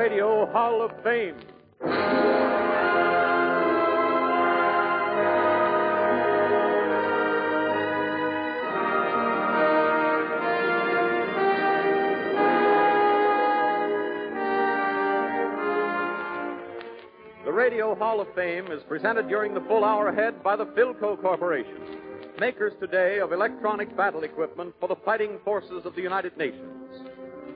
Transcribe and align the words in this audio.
Radio 0.00 0.46
Hall 0.46 0.80
of 0.80 0.92
Fame. 1.04 1.36
The 17.44 17.52
Radio 17.52 17.94
Hall 17.94 18.22
of 18.22 18.34
Fame 18.34 18.68
is 18.72 18.82
presented 18.88 19.28
during 19.28 19.52
the 19.52 19.60
full 19.60 19.84
hour 19.84 20.08
ahead 20.08 20.42
by 20.42 20.56
the 20.56 20.64
Philco 20.64 21.20
Corporation, 21.20 21.76
makers 22.38 22.72
today 22.80 23.18
of 23.18 23.32
electronic 23.32 23.94
battle 23.94 24.22
equipment 24.22 24.74
for 24.80 24.88
the 24.88 24.96
fighting 25.04 25.38
forces 25.44 25.84
of 25.84 25.94
the 25.94 26.00
United 26.00 26.34
Nations, 26.38 26.64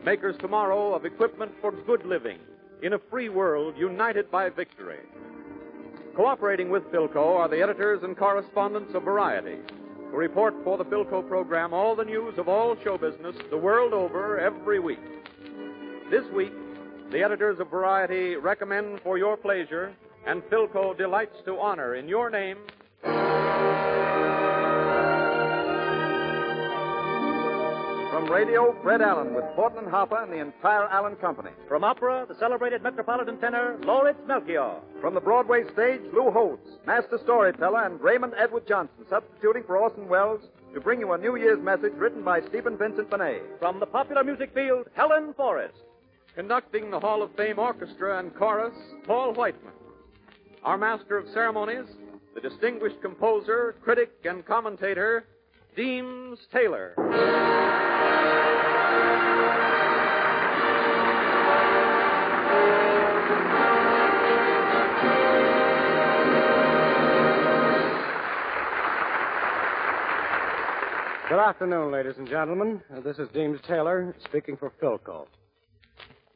makers 0.05 0.37
tomorrow 0.39 0.95
of 0.95 1.07
equipment 1.07 1.51
for 1.61 1.73
good 1.73 2.05
living 2.05 2.39
in 2.83 2.93
a 2.93 2.99
free 3.11 3.31
world 3.31 3.75
united 3.79 4.31
by 4.31 4.51
victory. 4.51 5.01
Cooperating 6.15 6.69
with 6.69 6.85
Philco 6.93 7.37
are 7.37 7.49
the 7.49 7.63
editors 7.63 8.03
and 8.03 8.17
correspondents 8.17 8.95
of 8.95 9.03
Variety, 9.03 9.57
who 10.11 10.17
report 10.17 10.55
for 10.63 10.77
the 10.77 10.85
Philco 10.85 11.27
program 11.27 11.73
all 11.73 11.97
the 11.97 12.05
news 12.05 12.39
of 12.39 12.49
all 12.49 12.77
show 12.85 12.99
business 12.99 13.35
the 13.51 13.57
world 13.57 13.95
over 13.95 14.39
every 14.39 14.79
week. 14.79 15.01
This 16.11 16.25
week, 16.33 16.53
the 17.11 17.23
editors 17.23 17.59
of 17.59 17.71
Variety 17.71 18.37
recommend 18.37 19.01
for 19.01 19.17
your 19.17 19.37
pleasure, 19.37 19.93
and 20.27 20.43
Philco 20.45 20.97
delights 20.97 21.37
to 21.47 21.59
honor 21.59 21.95
in 21.95 22.09
your 22.09 22.29
name. 22.29 22.59
From 28.25 28.33
radio, 28.33 28.75
Fred 28.83 29.03
Allen 29.03 29.35
with 29.35 29.45
Portland 29.55 29.87
Hoffa 29.87 30.23
and 30.23 30.33
the 30.33 30.39
entire 30.39 30.89
Allen 30.89 31.15
Company. 31.17 31.51
From 31.69 31.85
opera, 31.85 32.25
the 32.27 32.35
celebrated 32.37 32.83
Metropolitan 32.83 33.39
tenor, 33.39 33.77
Lauritz 33.83 34.27
Melchior. 34.27 34.77
From 34.99 35.13
the 35.13 35.21
Broadway 35.21 35.65
stage, 35.75 36.01
Lou 36.11 36.31
Holtz, 36.31 36.67
master 36.87 37.19
storyteller, 37.23 37.85
and 37.85 38.01
Raymond 38.01 38.33
Edward 38.39 38.67
Johnson, 38.67 39.05
substituting 39.11 39.65
for 39.65 39.77
Orson 39.77 40.09
Welles 40.09 40.41
to 40.73 40.81
bring 40.81 41.01
you 41.01 41.13
a 41.13 41.19
New 41.19 41.37
Year's 41.37 41.63
message 41.63 41.93
written 41.97 42.25
by 42.25 42.41
Stephen 42.49 42.79
Vincent 42.79 43.11
Benet. 43.11 43.43
From 43.59 43.79
the 43.79 43.85
popular 43.85 44.25
music 44.25 44.55
field, 44.55 44.87
Helen 44.95 45.35
Forrest. 45.37 45.77
Conducting 46.35 46.91
the 46.91 47.01
Hall 47.01 47.23
of 47.23 47.31
Fame 47.37 47.59
Orchestra 47.59 48.21
and 48.21 48.35
Chorus, 48.35 48.75
Paul 49.07 49.35
Whiteman. 49.35 49.75
Our 50.63 50.79
Master 50.79 51.19
of 51.19 51.29
Ceremonies, 51.35 51.91
the 52.35 52.41
distinguished 52.41 53.03
composer, 53.03 53.75
critic, 53.83 54.13
and 54.25 54.47
commentator, 54.47 55.27
Deems 55.77 56.39
Taylor. 56.51 56.95
Good 71.27 71.39
afternoon, 71.39 71.91
ladies 71.91 72.19
and 72.19 72.29
gentlemen. 72.29 72.83
Uh, 72.95 73.01
this 73.01 73.19
is 73.19 73.31
Deems 73.31 73.59
Taylor 73.67 74.15
speaking 74.29 74.59
for 74.59 74.71
Philco. 74.83 75.27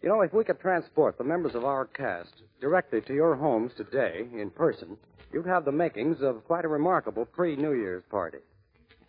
You 0.02 0.08
know, 0.08 0.22
if 0.22 0.32
we 0.32 0.44
could 0.44 0.60
transport 0.60 1.18
the 1.18 1.24
members 1.24 1.54
of 1.54 1.66
our 1.66 1.84
cast 1.84 2.32
directly 2.58 3.02
to 3.02 3.12
your 3.12 3.34
homes 3.34 3.72
today 3.76 4.26
in 4.32 4.48
person, 4.48 4.96
you'd 5.30 5.44
have 5.44 5.66
the 5.66 5.72
makings 5.72 6.22
of 6.22 6.42
quite 6.46 6.64
a 6.64 6.68
remarkable 6.68 7.26
pre 7.26 7.54
New 7.54 7.74
Year's 7.74 8.02
party. 8.10 8.38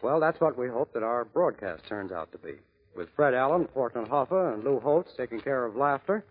Well, 0.02 0.20
that's 0.20 0.42
what 0.42 0.58
we 0.58 0.68
hope 0.68 0.92
that 0.92 1.04
our 1.04 1.24
broadcast 1.24 1.86
turns 1.88 2.12
out 2.12 2.30
to 2.34 2.38
be. 2.40 2.56
With 2.94 3.08
Fred 3.16 3.34
Allen, 3.34 3.64
Portland 3.64 4.10
Hoffa, 4.10 4.54
and 4.54 4.66
Lou 4.66 4.82
Holtz 4.82 5.14
taking 5.16 5.40
care 5.40 5.66
of 5.66 5.78
laughter, 5.78 6.26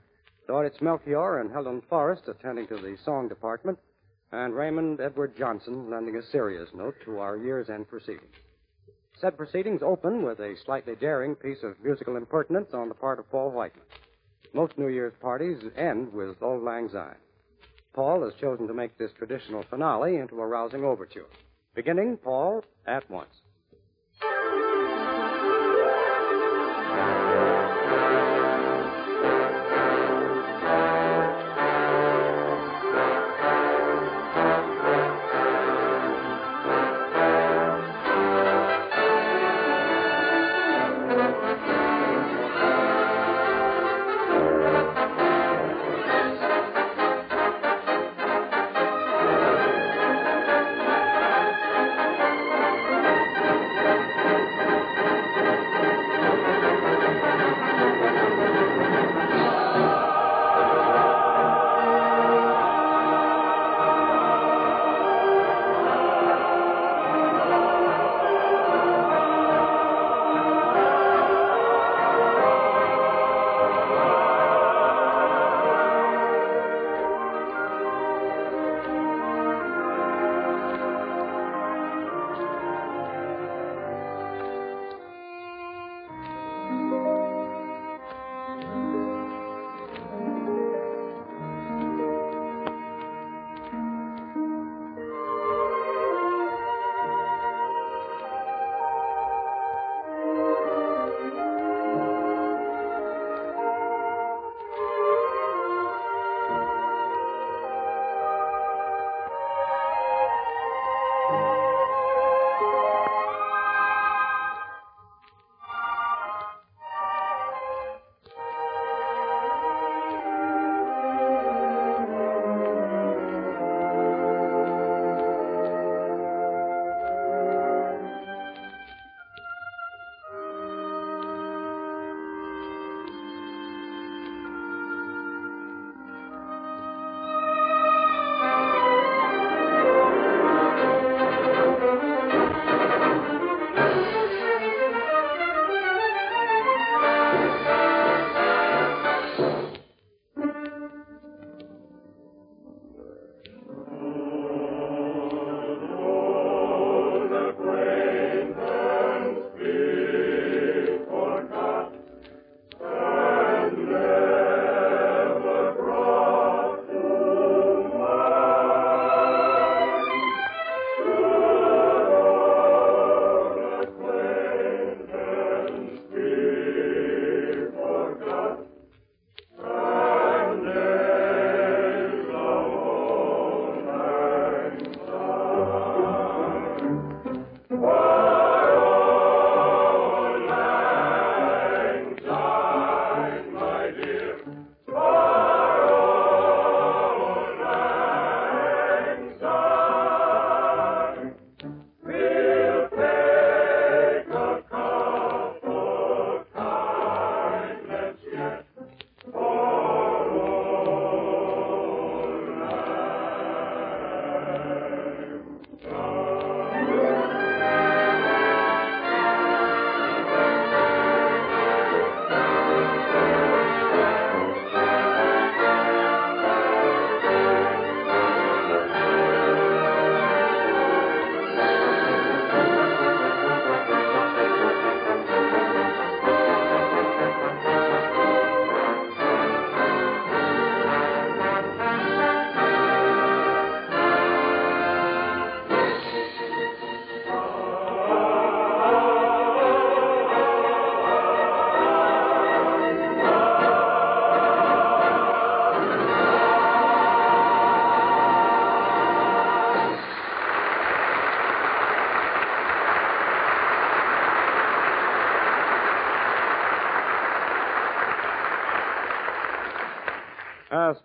Lauritz 0.47 0.83
Melchior 0.83 1.41
and 1.41 1.51
Helen 1.51 1.81
Forrest 1.89 2.29
attending 2.29 2.67
to 2.67 2.77
the 2.77 2.99
song 3.03 3.29
department, 3.29 3.79
and 4.31 4.55
Raymond 4.55 5.01
Edward 5.01 5.39
Johnson 5.39 5.89
lending 5.89 6.17
a 6.17 6.23
serious 6.23 6.69
note 6.75 6.97
to 7.07 7.19
our 7.21 7.39
year's 7.39 7.71
end 7.71 7.89
proceedings. 7.89 8.37
Said 9.21 9.37
proceedings 9.37 9.83
open 9.83 10.23
with 10.23 10.39
a 10.39 10.57
slightly 10.65 10.95
daring 10.95 11.35
piece 11.35 11.65
of 11.65 11.75
musical 11.83 12.17
impertinence 12.17 12.73
on 12.73 12.89
the 12.89 12.95
part 12.95 13.19
of 13.19 13.29
Paul 13.31 13.51
Whiteman. 13.51 13.85
Most 14.55 14.79
New 14.79 14.89
Year's 14.89 15.15
parties 15.21 15.59
end 15.77 16.13
with 16.13 16.41
Auld 16.41 16.63
Lang 16.63 16.89
Syne. 16.89 17.17
Paul 17.95 18.23
has 18.23 18.33
chosen 18.41 18.69
to 18.69 18.75
make 18.75 18.97
this 18.97 19.11
traditional 19.19 19.65
finale 19.69 20.17
into 20.17 20.41
a 20.41 20.47
rousing 20.47 20.85
overture. 20.85 21.27
Beginning, 21.75 22.17
Paul, 22.17 22.65
at 22.87 23.11
once. 23.11 23.35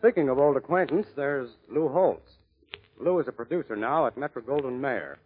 Speaking 0.04 0.28
of 0.28 0.38
old 0.38 0.58
acquaintance, 0.58 1.08
there's 1.16 1.50
Lou 1.70 1.88
Holtz. 1.88 2.34
Lou 3.00 3.22
is 3.22 3.30
a 3.30 3.32
producer 3.32 3.78
now 3.78 4.06
at 4.06 4.18
Metro 4.18 4.42
Goldwyn 4.42 4.78
Mayer. 4.78 5.18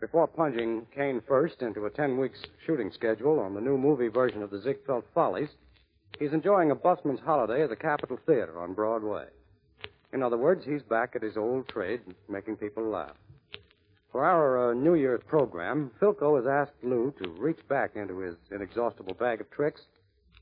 Before 0.00 0.26
plunging 0.26 0.88
Kane 0.92 1.22
first 1.28 1.62
into 1.62 1.86
a 1.86 1.90
10 1.90 2.18
weeks 2.18 2.40
shooting 2.66 2.90
schedule 2.90 3.38
on 3.38 3.54
the 3.54 3.60
new 3.60 3.78
movie 3.78 4.08
version 4.08 4.42
of 4.42 4.50
the 4.50 4.60
Ziegfeld 4.60 5.04
Follies, 5.14 5.50
he's 6.18 6.32
enjoying 6.32 6.72
a 6.72 6.74
busman's 6.74 7.20
holiday 7.20 7.62
at 7.62 7.68
the 7.70 7.76
Capitol 7.76 8.18
Theater 8.26 8.58
on 8.58 8.74
Broadway. 8.74 9.26
In 10.12 10.24
other 10.24 10.36
words, 10.36 10.64
he's 10.64 10.82
back 10.82 11.14
at 11.14 11.22
his 11.22 11.36
old 11.36 11.68
trade, 11.68 12.00
making 12.28 12.56
people 12.56 12.82
laugh. 12.82 13.14
For 14.10 14.24
our 14.24 14.72
uh, 14.72 14.74
New 14.74 14.96
Year's 14.96 15.22
program, 15.28 15.92
Philco 16.02 16.38
has 16.38 16.46
asked 16.48 16.82
Lou 16.82 17.14
to 17.22 17.30
reach 17.38 17.60
back 17.68 17.94
into 17.94 18.18
his 18.18 18.34
inexhaustible 18.50 19.14
bag 19.14 19.40
of 19.40 19.48
tricks 19.52 19.82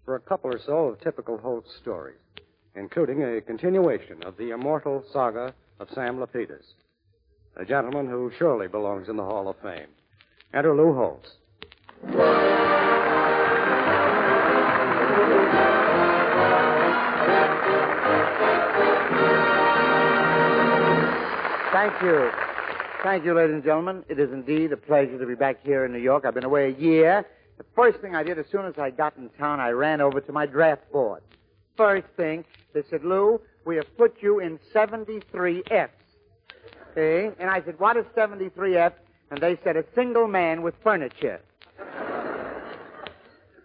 for 0.06 0.14
a 0.14 0.20
couple 0.20 0.50
or 0.55 0.61
so 0.64 0.87
of 0.87 1.00
typical 1.02 1.37
Holtz 1.37 1.76
stories, 1.82 2.17
including 2.76 3.23
a 3.25 3.40
continuation 3.40 4.23
of 4.23 4.37
the 4.37 4.50
immortal 4.50 5.02
saga 5.12 5.55
of 5.81 5.88
Sam 5.94 6.19
Lapidus, 6.19 6.75
a 7.56 7.64
gentleman 7.64 8.06
who 8.06 8.31
surely 8.38 8.69
belongs 8.69 9.08
in 9.08 9.17
the 9.17 9.25
Hall 9.25 9.49
of 9.49 9.56
Fame. 9.62 9.88
Enter 10.55 10.76
Lou 10.76 10.94
Holtz. 10.94 11.28
Thank 21.73 22.02
you. 22.02 22.31
Thank 23.02 23.25
you, 23.25 23.34
ladies 23.34 23.55
and 23.55 23.64
gentlemen. 23.64 24.05
It 24.08 24.19
is 24.19 24.32
indeed 24.32 24.73
a 24.73 24.76
pleasure 24.76 25.19
to 25.19 25.26
be 25.26 25.34
back 25.34 25.62
here 25.62 25.84
in 25.84 25.93
New 25.93 25.99
York. 25.99 26.25
I've 26.25 26.34
been 26.34 26.44
away 26.44 26.75
a 26.75 26.76
year. 26.76 27.25
The 27.58 27.64
first 27.75 28.00
thing 28.00 28.14
I 28.14 28.23
did 28.23 28.38
as 28.38 28.46
soon 28.50 28.67
as 28.67 28.75
I 28.78 28.90
got 28.90 29.17
in 29.17 29.31
town, 29.38 29.61
I 29.61 29.70
ran 29.70 30.00
over 30.00 30.20
to 30.20 30.32
my 30.32 30.46
draft 30.46 30.90
board. 30.90 31.23
First 31.76 32.06
thing, 32.17 32.44
they 32.76 32.82
said, 32.90 33.05
Lou, 33.05 33.40
we 33.64 33.76
have 33.76 33.96
put 33.96 34.17
you 34.20 34.40
in 34.40 34.61
73 34.70 35.62
Fs. 35.70 35.90
See? 36.94 37.31
And 37.38 37.49
I 37.49 37.62
said, 37.64 37.81
what 37.81 37.96
is 37.96 38.05
73 38.14 38.76
F? 38.76 38.93
And 39.31 39.40
they 39.40 39.58
said, 39.64 39.76
a 39.78 39.84
single 39.94 40.28
man 40.28 40.61
with 40.61 40.75
furniture. 40.84 41.40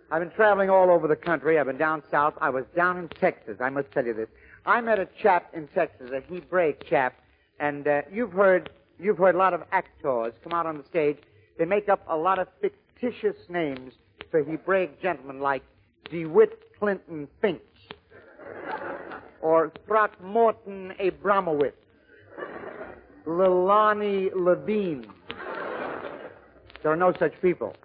I've 0.10 0.22
been 0.22 0.32
traveling 0.32 0.70
all 0.70 0.90
over 0.90 1.10
the 1.10 1.16
country. 1.18 1.60
I've 1.60 1.68
been 1.68 1.78
down 1.78 2.04
south. 2.10 2.36
I 2.40 2.50
was 2.50 2.64
down 2.74 2.98
in 2.98 3.10
Texas. 3.10 3.58
I 3.60 3.70
must 3.70 3.92
tell 3.92 4.06
you 4.06 4.14
this. 4.14 4.30
I 4.66 4.80
met 4.80 4.98
a 4.98 5.08
chap 5.22 5.52
in 5.54 5.68
Texas, 5.68 6.12
a 6.12 6.22
Hebraic 6.22 6.86
chap, 6.88 7.20
and 7.60 7.88
uh, 7.88 8.02
you've 8.12 8.32
heard 8.32 8.70
you've 9.00 9.18
heard 9.18 9.36
a 9.36 9.38
lot 9.38 9.54
of 9.54 9.64
actors 9.72 10.34
come 10.44 10.54
out 10.54 10.66
on 10.66 10.78
the 10.78 10.84
stage. 10.84 11.18
They 11.58 11.66
make 11.66 11.90
up 11.90 12.06
a 12.08 12.16
lot 12.16 12.40
of 12.40 12.48
fictitious 12.62 13.38
names 13.50 13.94
for 14.30 14.44
Hebraic 14.44 15.02
gentlemen 15.02 15.40
like 15.40 15.64
DeWitt 16.10 16.60
Clinton 16.78 17.28
Finch 17.42 17.62
or 19.42 19.72
Throckmorton 19.88 20.94
Abramowitz, 21.00 21.74
Lilani 23.26 24.30
Levine. 24.36 25.06
There 26.84 26.92
are 26.92 26.96
no 26.96 27.14
such 27.20 27.34
people. 27.42 27.76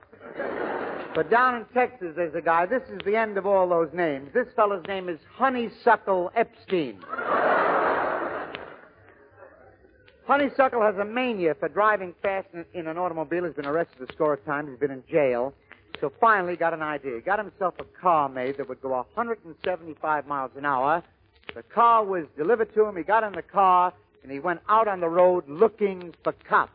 But 1.14 1.30
down 1.30 1.54
in 1.56 1.64
Texas, 1.72 2.12
there's 2.14 2.34
a 2.34 2.42
guy. 2.42 2.66
This 2.66 2.82
is 2.90 3.00
the 3.06 3.16
end 3.16 3.38
of 3.38 3.46
all 3.46 3.68
those 3.68 3.88
names. 3.94 4.28
This 4.34 4.46
fellow's 4.54 4.84
name 4.86 5.08
is 5.08 5.18
Honeysuckle 5.34 6.30
Epstein. 6.36 6.98
Honeysuckle 10.26 10.82
has 10.82 10.96
a 10.96 11.04
mania 11.04 11.54
for 11.54 11.68
driving 11.68 12.12
fast 12.20 12.48
in, 12.52 12.64
in 12.74 12.86
an 12.86 12.98
automobile. 12.98 13.44
He's 13.44 13.54
been 13.54 13.64
arrested 13.64 14.08
a 14.08 14.12
score 14.12 14.34
of 14.34 14.44
times. 14.44 14.68
He's 14.70 14.78
been 14.78 14.90
in 14.90 15.04
jail. 15.10 15.54
So 16.00 16.12
finally, 16.20 16.56
got 16.56 16.74
an 16.74 16.82
idea. 16.82 17.14
He 17.14 17.20
got 17.22 17.38
himself 17.38 17.74
a 17.78 17.84
car 17.84 18.28
made 18.28 18.58
that 18.58 18.68
would 18.68 18.82
go 18.82 18.90
175 18.90 20.26
miles 20.26 20.50
an 20.56 20.66
hour. 20.66 21.02
The 21.54 21.62
car 21.62 22.04
was 22.04 22.24
delivered 22.36 22.74
to 22.74 22.84
him. 22.84 22.96
He 22.96 23.02
got 23.02 23.24
in 23.24 23.32
the 23.32 23.42
car 23.42 23.92
and 24.22 24.30
he 24.30 24.40
went 24.40 24.60
out 24.68 24.88
on 24.88 25.00
the 25.00 25.08
road 25.08 25.48
looking 25.48 26.14
for 26.22 26.32
cops. 26.48 26.72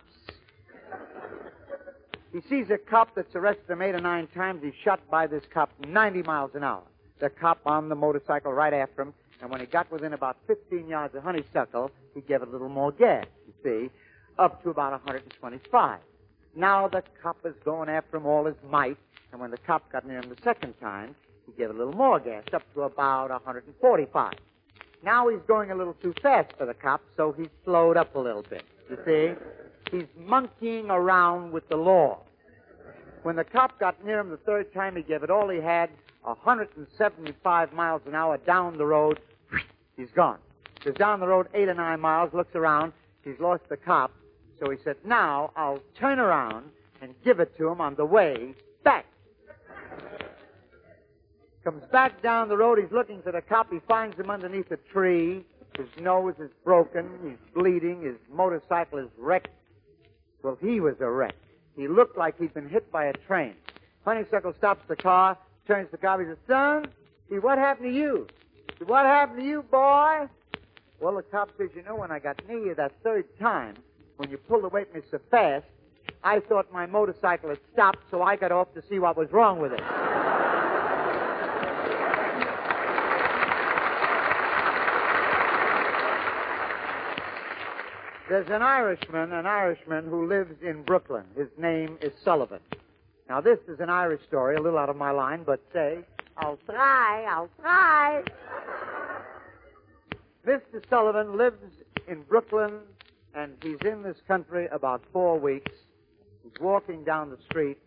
He 2.33 2.39
sees 2.49 2.69
a 2.69 2.77
cop 2.77 3.13
that's 3.13 3.35
arrested 3.35 3.69
him 3.69 3.81
eight 3.81 3.93
or 3.93 3.99
nine 3.99 4.27
times. 4.27 4.61
He's 4.63 4.73
shot 4.83 5.01
by 5.09 5.27
this 5.27 5.43
cop 5.53 5.69
90 5.85 6.23
miles 6.23 6.51
an 6.55 6.63
hour. 6.63 6.83
The 7.19 7.29
cop 7.29 7.59
on 7.65 7.89
the 7.89 7.95
motorcycle 7.95 8.53
right 8.53 8.73
after 8.73 9.01
him. 9.01 9.13
And 9.41 9.49
when 9.49 9.59
he 9.59 9.65
got 9.65 9.91
within 9.91 10.13
about 10.13 10.37
15 10.47 10.87
yards 10.87 11.13
of 11.15 11.23
Honeysuckle, 11.23 11.91
he 12.13 12.21
gave 12.21 12.41
it 12.41 12.47
a 12.47 12.51
little 12.51 12.69
more 12.69 12.91
gas, 12.91 13.25
you 13.47 13.53
see, 13.63 13.91
up 14.37 14.63
to 14.63 14.69
about 14.69 14.91
125. 14.91 15.99
Now 16.55 16.87
the 16.87 17.03
cop 17.21 17.37
is 17.45 17.55
going 17.65 17.89
after 17.89 18.17
him 18.17 18.25
all 18.25 18.45
his 18.45 18.55
might. 18.69 18.97
And 19.31 19.41
when 19.41 19.51
the 19.51 19.57
cop 19.57 19.91
got 19.91 20.07
near 20.07 20.19
him 20.19 20.29
the 20.29 20.41
second 20.43 20.73
time, 20.79 21.15
he 21.45 21.51
gave 21.53 21.69
a 21.69 21.73
little 21.73 21.93
more 21.93 22.19
gas, 22.19 22.43
up 22.53 22.63
to 22.75 22.83
about 22.83 23.29
145. 23.29 24.33
Now 25.03 25.27
he's 25.29 25.41
going 25.47 25.71
a 25.71 25.75
little 25.75 25.95
too 25.95 26.13
fast 26.21 26.53
for 26.57 26.65
the 26.65 26.73
cop, 26.73 27.01
so 27.17 27.31
he's 27.31 27.49
slowed 27.65 27.97
up 27.97 28.15
a 28.15 28.19
little 28.19 28.43
bit. 28.43 28.63
You 28.89 28.97
see? 29.05 29.33
He's 29.91 30.07
monkeying 30.17 30.89
around 30.89 31.51
with 31.51 31.67
the 31.69 31.75
law. 31.75 32.19
When 33.23 33.35
the 33.35 33.43
cop 33.43 33.79
got 33.79 34.03
near 34.05 34.19
him 34.19 34.29
the 34.29 34.37
third 34.37 34.73
time, 34.73 34.95
he 34.95 35.03
gave 35.03 35.23
it 35.23 35.29
all 35.29 35.49
he 35.49 35.59
had, 35.59 35.89
175 36.23 37.73
miles 37.73 38.01
an 38.05 38.15
hour 38.15 38.37
down 38.37 38.77
the 38.77 38.85
road. 38.85 39.19
He's 39.97 40.11
gone. 40.15 40.37
He's 40.83 40.93
down 40.95 41.19
the 41.19 41.27
road 41.27 41.47
eight 41.53 41.69
or 41.69 41.73
nine 41.73 41.99
miles, 41.99 42.33
looks 42.33 42.55
around. 42.55 42.93
He's 43.23 43.39
lost 43.39 43.63
the 43.69 43.77
cop. 43.77 44.11
So 44.59 44.69
he 44.69 44.77
said, 44.83 44.97
now 45.03 45.51
I'll 45.55 45.79
turn 45.99 46.19
around 46.19 46.69
and 47.01 47.13
give 47.23 47.39
it 47.39 47.57
to 47.57 47.67
him 47.67 47.81
on 47.81 47.95
the 47.95 48.05
way. 48.05 48.53
Comes 51.63 51.83
back 51.91 52.23
down 52.23 52.49
the 52.49 52.57
road. 52.57 52.79
He's 52.79 52.91
looking 52.91 53.21
for 53.21 53.31
the 53.31 53.41
cop. 53.41 53.71
He 53.71 53.79
finds 53.87 54.17
him 54.17 54.31
underneath 54.31 54.71
a 54.71 54.77
tree. 54.77 55.45
His 55.77 55.87
nose 55.99 56.33
is 56.39 56.49
broken. 56.63 57.07
He's 57.23 57.37
bleeding. 57.53 58.01
His 58.01 58.15
motorcycle 58.33 58.97
is 58.97 59.09
wrecked. 59.17 59.49
Well, 60.41 60.57
he 60.59 60.79
was 60.79 60.95
a 61.01 61.09
wreck. 61.09 61.35
He 61.75 61.87
looked 61.87 62.17
like 62.17 62.39
he'd 62.39 62.53
been 62.53 62.67
hit 62.67 62.91
by 62.91 63.05
a 63.05 63.13
train. 63.13 63.53
Honeysuckle 64.05 64.53
stops 64.57 64.83
the 64.87 64.95
car, 64.95 65.37
turns 65.67 65.87
to 65.87 65.91
the 65.91 65.97
cop. 65.97 66.19
He 66.19 66.25
says, 66.25 66.37
Son, 66.47 66.87
see, 67.29 67.37
what 67.37 67.59
happened 67.59 67.93
to 67.93 67.97
you? 67.97 68.27
Said, 68.79 68.87
what 68.87 69.05
happened 69.05 69.39
to 69.41 69.45
you, 69.45 69.61
boy? 69.61 70.27
Well, 70.99 71.15
the 71.15 71.21
cop 71.21 71.51
says, 71.57 71.69
You 71.75 71.83
know, 71.83 71.95
when 71.95 72.11
I 72.11 72.17
got 72.17 72.41
near 72.47 72.57
you 72.57 72.75
that 72.75 72.93
third 73.03 73.25
time, 73.39 73.75
when 74.17 74.31
you 74.31 74.37
pulled 74.37 74.65
away 74.65 74.85
from 74.85 75.01
me 75.01 75.05
so 75.11 75.19
fast, 75.29 75.65
I 76.23 76.39
thought 76.39 76.71
my 76.73 76.87
motorcycle 76.87 77.49
had 77.49 77.59
stopped, 77.71 77.99
so 78.09 78.23
I 78.23 78.35
got 78.35 78.51
off 78.51 78.73
to 78.73 78.83
see 78.89 78.97
what 78.97 79.15
was 79.15 79.31
wrong 79.31 79.59
with 79.59 79.73
it. 79.73 79.81
There's 88.31 88.47
an 88.47 88.61
Irishman, 88.61 89.33
an 89.33 89.45
Irishman 89.45 90.05
who 90.05 90.25
lives 90.25 90.55
in 90.61 90.83
Brooklyn. 90.83 91.25
His 91.35 91.49
name 91.57 91.97
is 92.01 92.13
Sullivan. 92.23 92.61
Now, 93.27 93.41
this 93.41 93.59
is 93.67 93.81
an 93.81 93.89
Irish 93.89 94.21
story, 94.25 94.55
a 94.55 94.61
little 94.61 94.79
out 94.79 94.87
of 94.87 94.95
my 94.95 95.11
line, 95.11 95.43
but 95.45 95.59
say, 95.73 95.97
I'll 96.37 96.57
try, 96.65 97.25
I'll 97.25 97.49
try. 97.59 98.23
Mr. 100.47 100.81
Sullivan 100.89 101.35
lives 101.35 101.57
in 102.07 102.21
Brooklyn, 102.21 102.79
and 103.35 103.51
he's 103.61 103.81
in 103.83 104.01
this 104.01 104.15
country 104.29 104.69
about 104.71 105.03
four 105.11 105.37
weeks. 105.37 105.73
He's 106.41 106.53
walking 106.61 107.03
down 107.03 107.31
the 107.31 107.39
street, 107.49 107.79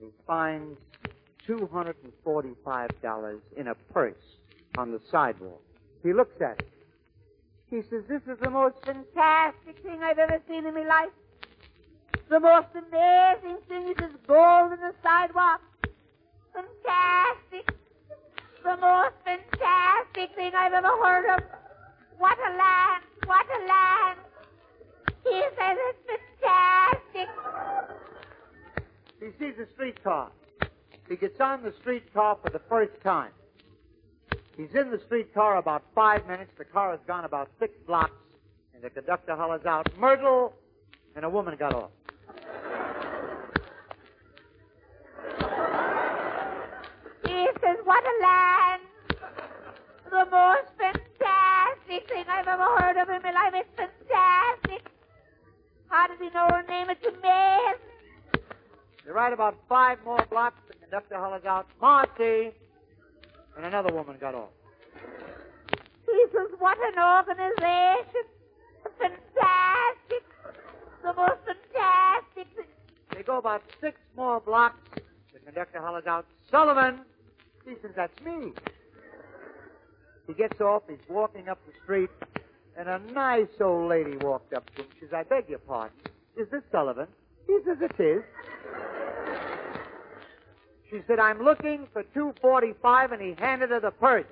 and 0.00 0.10
he 0.10 0.12
finds 0.26 0.78
$245 1.46 3.40
in 3.54 3.68
a 3.68 3.74
purse 3.92 4.14
on 4.78 4.92
the 4.92 5.00
sidewalk. 5.10 5.60
He 6.02 6.14
looks 6.14 6.40
at 6.40 6.58
it. 6.58 6.79
He 7.70 7.82
says, 7.88 8.02
This 8.08 8.22
is 8.26 8.36
the 8.42 8.50
most 8.50 8.74
fantastic 8.84 9.78
thing 9.84 10.02
I've 10.02 10.18
ever 10.18 10.40
seen 10.48 10.66
in 10.66 10.74
my 10.74 10.82
life. 10.82 11.14
The 12.28 12.40
most 12.40 12.68
amazing 12.74 13.58
thing 13.68 13.88
is 13.88 13.96
this 13.96 14.12
gold 14.26 14.72
in 14.72 14.80
the 14.80 14.92
sidewalk. 15.02 15.60
Fantastic. 16.52 17.72
The 18.64 18.76
most 18.76 19.14
fantastic 19.24 20.34
thing 20.34 20.52
I've 20.56 20.72
ever 20.72 20.88
heard 20.88 21.32
of. 21.36 21.42
What 22.18 22.36
a 22.38 22.56
land. 22.56 23.04
What 23.26 23.46
a 23.46 23.66
land. 23.66 24.18
He 25.22 25.40
says 25.56 25.78
it's 25.78 26.22
fantastic. 26.42 27.28
He 29.20 29.26
sees 29.38 29.54
a 29.60 29.66
streetcar. 29.74 30.30
He 31.08 31.16
gets 31.16 31.40
on 31.40 31.62
the 31.62 31.72
streetcar 31.80 32.38
for 32.42 32.50
the 32.50 32.60
first 32.68 33.00
time. 33.04 33.30
He's 34.56 34.74
in 34.74 34.90
the 34.90 35.00
streetcar 35.06 35.56
about 35.56 35.84
five 35.94 36.26
minutes. 36.26 36.50
The 36.58 36.64
car 36.64 36.90
has 36.90 37.00
gone 37.06 37.24
about 37.24 37.48
six 37.58 37.72
blocks, 37.86 38.12
and 38.74 38.82
the 38.82 38.90
conductor 38.90 39.34
hollers 39.34 39.64
out, 39.64 39.88
Myrtle, 39.98 40.52
and 41.16 41.24
a 41.24 41.30
woman 41.30 41.56
got 41.58 41.74
off. 41.74 41.90
He 47.26 47.48
says, 47.60 47.76
What 47.84 48.04
a 48.04 48.22
land! 48.22 48.82
The 50.10 50.26
most 50.30 50.68
fantastic 50.78 52.08
thing 52.08 52.24
I've 52.28 52.48
ever 52.48 52.64
heard 52.78 52.96
of 52.96 53.08
in 53.08 53.22
my 53.22 53.32
life. 53.32 53.54
It's 53.54 53.68
fantastic. 53.76 54.90
How 55.88 56.06
does 56.08 56.18
he 56.18 56.28
know 56.30 56.48
her 56.50 56.64
name? 56.68 56.90
It's 56.90 57.06
amazing. 57.06 57.80
They 59.04 59.12
ride 59.12 59.32
about 59.32 59.56
five 59.68 59.98
more 60.04 60.24
blocks. 60.30 60.60
The 60.68 60.74
conductor 60.74 61.16
hollers 61.16 61.44
out, 61.44 61.66
Marcy, 61.80 62.52
and 63.56 63.66
another 63.66 63.92
woman 63.92 64.16
got 64.20 64.34
off. 64.34 64.50
He 66.06 66.24
says, 66.32 66.48
what 66.58 66.78
an 66.78 66.98
organization. 66.98 68.24
Fantastic. 68.98 70.24
The 71.02 71.12
most 71.14 71.40
fantastic. 71.46 72.48
They 73.14 73.22
go 73.22 73.38
about 73.38 73.62
six 73.80 73.98
more 74.16 74.40
blocks. 74.40 74.76
The 75.32 75.38
conductor 75.44 75.80
hollers 75.80 76.06
out, 76.06 76.26
Sullivan. 76.50 77.00
He 77.64 77.74
says, 77.82 77.92
that's 77.96 78.20
me. 78.24 78.52
He 80.26 80.34
gets 80.34 80.60
off, 80.60 80.82
he's 80.88 80.98
walking 81.08 81.48
up 81.48 81.58
the 81.66 81.72
street, 81.82 82.10
and 82.78 82.88
a 82.88 83.00
nice 83.12 83.48
old 83.60 83.88
lady 83.88 84.16
walked 84.18 84.52
up 84.52 84.68
to 84.76 84.82
him. 84.82 84.88
She 84.94 85.06
says, 85.06 85.12
I 85.12 85.22
beg 85.24 85.48
your 85.48 85.58
pardon. 85.58 85.96
Is 86.36 86.48
this 86.50 86.62
Sullivan? 86.70 87.08
He 87.46 87.58
says, 87.66 87.78
it 87.80 88.00
is. 88.02 88.22
She 90.90 91.00
said, 91.06 91.20
I'm 91.20 91.40
looking 91.40 91.86
for 91.92 92.02
245, 92.02 93.12
and 93.12 93.22
he 93.22 93.34
handed 93.38 93.70
her 93.70 93.78
the 93.78 93.92
purse. 93.92 94.26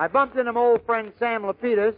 I 0.00 0.06
bumped 0.06 0.36
into 0.36 0.52
my 0.52 0.60
old 0.60 0.86
friend 0.86 1.12
Sam 1.18 1.42
Lapidus. 1.42 1.96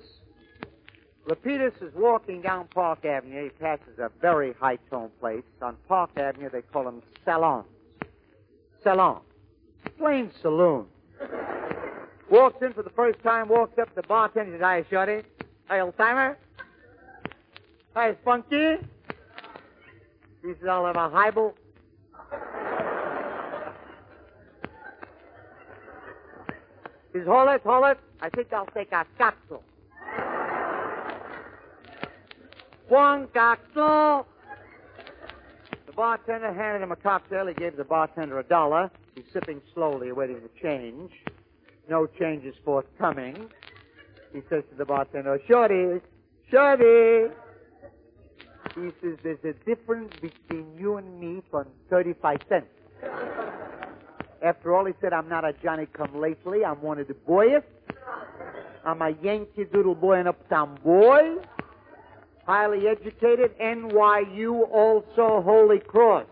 Lapidus 1.28 1.80
is 1.82 1.94
walking 1.94 2.40
down 2.40 2.66
Park 2.74 3.04
Avenue. 3.04 3.44
He 3.44 3.50
passes 3.50 3.98
a 3.98 4.10
very 4.20 4.54
high-tone 4.54 5.10
place. 5.20 5.44
On 5.62 5.76
Park 5.86 6.10
Avenue, 6.16 6.48
they 6.50 6.62
call 6.62 6.84
them 6.84 7.02
salons. 7.24 7.66
Salon. 8.82 9.20
Plain 9.98 10.32
saloon. 10.40 10.86
Walks 12.30 12.62
in 12.62 12.72
for 12.72 12.84
the 12.84 12.90
first 12.90 13.20
time, 13.24 13.48
walks 13.48 13.76
up 13.78 13.88
to 13.88 13.94
the 13.96 14.06
bartender, 14.06 14.52
says, 14.52 14.60
Hi, 14.60 14.84
Shorty. 14.88 15.22
Hi, 15.66 15.80
old 15.80 15.96
timer. 15.96 16.38
Hi, 17.94 18.14
Spunky. 18.22 18.76
He 20.42 20.48
says, 20.48 20.68
I'll 20.68 20.86
have 20.86 20.96
a 20.96 21.10
highball. 21.10 21.54
He 27.12 27.18
says, 27.18 27.26
hold 27.26 27.48
it, 27.48 27.62
hold 27.62 27.84
it. 27.86 27.98
I 28.22 28.28
think 28.30 28.52
I'll 28.52 28.66
take 28.66 28.92
a 28.92 29.04
capsule. 29.18 29.64
One 32.88 33.26
cocktail. 33.34 34.26
The 35.86 35.92
bartender 35.92 36.52
handed 36.52 36.82
him 36.82 36.92
a 36.92 36.96
cocktail. 36.96 37.48
He 37.48 37.54
gave 37.54 37.76
the 37.76 37.84
bartender 37.84 38.38
a 38.38 38.44
dollar. 38.44 38.90
He's 39.16 39.24
sipping 39.32 39.60
slowly, 39.74 40.12
waiting 40.12 40.40
for 40.40 40.62
change. 40.62 41.10
No 41.90 42.06
change 42.06 42.44
is 42.44 42.54
forthcoming. 42.64 43.50
He 44.32 44.42
says 44.48 44.62
to 44.70 44.76
the 44.78 44.84
bartender, 44.84 45.40
Shorty, 45.48 46.00
Shorty. 46.48 47.34
He 48.76 48.90
says, 49.02 49.18
there's 49.24 49.44
a 49.44 49.52
difference 49.64 50.12
between 50.22 50.78
you 50.78 50.98
and 50.98 51.18
me 51.18 51.42
for 51.50 51.66
35 51.90 52.38
cents. 52.48 52.66
After 54.40 54.76
all, 54.76 54.84
he 54.84 54.92
said, 55.00 55.12
I'm 55.12 55.28
not 55.28 55.44
a 55.44 55.52
Johnny 55.52 55.86
come 55.86 56.14
lately. 56.20 56.64
I'm 56.64 56.80
one 56.80 57.00
of 57.00 57.08
the 57.08 57.14
boys. 57.14 57.62
I'm 58.84 59.02
a 59.02 59.10
Yankee 59.20 59.64
Doodle 59.64 59.96
boy 59.96 60.20
and 60.20 60.28
uptown 60.28 60.78
boy. 60.84 61.38
Highly 62.46 62.86
educated, 62.86 63.58
NYU, 63.58 64.70
also 64.70 65.42
Holy 65.42 65.80
Cross. 65.80 66.26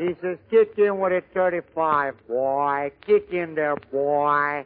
He 0.00 0.16
says, 0.22 0.38
kick 0.50 0.78
in 0.78 0.98
with 0.98 1.12
a 1.12 1.22
35, 1.34 2.26
boy. 2.26 2.90
Kick 3.06 3.28
in 3.32 3.54
there, 3.54 3.76
boy. 3.76 4.64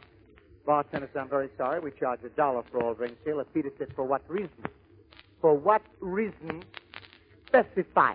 Bartender 0.64 1.10
said, 1.12 1.22
I'm 1.22 1.28
very 1.28 1.48
sorry. 1.58 1.80
We 1.80 1.90
charge 1.90 2.20
a 2.24 2.28
dollar 2.28 2.62
for 2.70 2.80
all 2.80 2.94
drinks 2.94 3.16
here. 3.24 3.42
Peter 3.52 3.72
said, 3.76 3.88
for 3.96 4.04
what 4.04 4.22
reason? 4.28 4.64
For 5.40 5.52
what 5.52 5.82
reason? 5.98 6.62
Specify. 7.48 8.14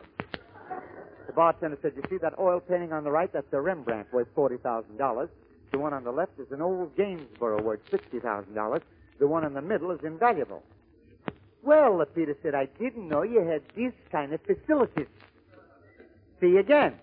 The 1.27 1.33
bartender 1.33 1.77
said, 1.81 1.91
you 1.97 2.03
see 2.09 2.17
that 2.19 2.39
oil 2.39 2.61
painting 2.61 2.93
on 2.93 3.03
the 3.03 3.11
right? 3.11 3.31
That's 3.33 3.51
a 3.51 3.59
Rembrandt 3.59 4.13
worth 4.13 4.33
$40,000. 4.33 5.29
The 5.71 5.77
one 5.77 5.93
on 5.93 6.05
the 6.05 6.11
left 6.11 6.39
is 6.39 6.49
an 6.51 6.61
old 6.61 6.95
Gainsborough 6.95 7.61
worth 7.61 7.81
$60,000. 7.91 8.81
The 9.19 9.27
one 9.27 9.43
in 9.43 9.53
the 9.53 9.61
middle 9.61 9.91
is 9.91 9.99
invaluable. 10.05 10.63
Well, 11.63 12.01
Peter 12.15 12.37
said, 12.41 12.55
I 12.55 12.67
didn't 12.79 13.09
know 13.09 13.23
you 13.23 13.41
had 13.41 13.61
these 13.75 13.91
kind 14.09 14.31
of 14.31 14.39
facilities. 14.43 15.07
See 16.39 16.47
you 16.47 16.59
again. 16.59 16.93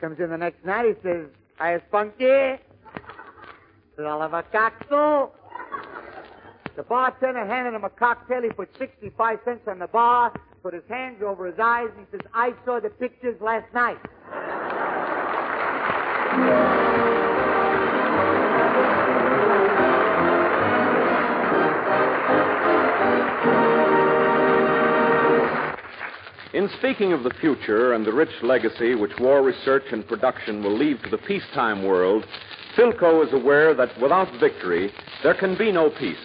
Comes 0.00 0.18
in 0.20 0.30
the 0.30 0.36
next 0.36 0.64
night, 0.64 0.86
he 0.86 0.94
says, 1.02 1.26
Hi, 1.56 1.80
Spunky. 1.88 2.60
Have 3.96 4.34
a 4.34 4.42
cocktail. 4.50 5.32
The 6.76 6.82
bartender 6.82 7.46
handed 7.46 7.74
him 7.74 7.84
a 7.84 7.90
cocktail. 7.90 8.42
He 8.42 8.50
put 8.50 8.68
65 8.78 9.38
cents 9.44 9.60
on 9.68 9.78
the 9.78 9.86
bar, 9.86 10.32
put 10.62 10.74
his 10.74 10.82
hands 10.88 11.22
over 11.22 11.46
his 11.46 11.58
eyes, 11.58 11.88
and 11.96 12.06
he 12.06 12.18
says, 12.18 12.26
I 12.34 12.52
saw 12.64 12.80
the 12.80 12.90
pictures 12.90 13.40
last 13.40 13.72
night. 13.72 13.98
In 26.64 26.70
speaking 26.78 27.12
of 27.12 27.22
the 27.22 27.34
future 27.42 27.92
and 27.92 28.06
the 28.06 28.12
rich 28.14 28.42
legacy 28.42 28.94
which 28.94 29.18
war 29.20 29.42
research 29.42 29.82
and 29.92 30.08
production 30.08 30.64
will 30.64 30.74
leave 30.74 31.02
to 31.02 31.10
the 31.10 31.18
peacetime 31.18 31.84
world, 31.84 32.24
Philco 32.74 33.22
is 33.22 33.34
aware 33.34 33.74
that 33.74 34.00
without 34.00 34.32
victory, 34.40 34.90
there 35.22 35.34
can 35.34 35.58
be 35.58 35.70
no 35.70 35.90
peace 35.90 36.16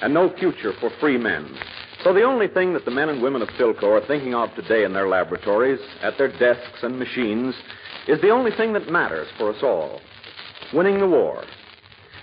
and 0.00 0.14
no 0.14 0.32
future 0.38 0.74
for 0.78 0.90
free 1.00 1.18
men. 1.18 1.58
So 2.04 2.12
the 2.14 2.22
only 2.22 2.46
thing 2.46 2.72
that 2.74 2.84
the 2.84 2.92
men 2.92 3.08
and 3.08 3.20
women 3.20 3.42
of 3.42 3.48
Philco 3.48 4.00
are 4.00 4.06
thinking 4.06 4.32
of 4.32 4.54
today 4.54 4.84
in 4.84 4.92
their 4.92 5.08
laboratories, 5.08 5.80
at 6.02 6.16
their 6.18 6.30
desks 6.38 6.84
and 6.84 6.96
machines, 6.96 7.56
is 8.06 8.20
the 8.20 8.30
only 8.30 8.52
thing 8.52 8.74
that 8.74 8.92
matters 8.92 9.26
for 9.36 9.52
us 9.52 9.60
all 9.60 10.00
winning 10.72 11.00
the 11.00 11.08
war. 11.08 11.42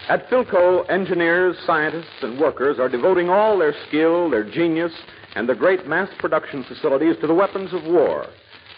At 0.08 0.30
Philco, 0.30 0.90
engineers, 0.90 1.58
scientists, 1.66 2.22
and 2.22 2.40
workers 2.40 2.80
are 2.80 2.88
devoting 2.88 3.30
all 3.30 3.58
their 3.58 3.76
skill, 3.90 4.30
their 4.30 4.50
genius, 4.50 4.94
and 5.36 5.48
the 5.48 5.56
great 5.56 5.88
mass 5.88 6.10
production 6.20 6.64
facilities 6.64 7.16
to 7.22 7.28
the 7.28 7.34
weapons 7.34 7.74
of 7.74 7.84
war, 7.86 8.28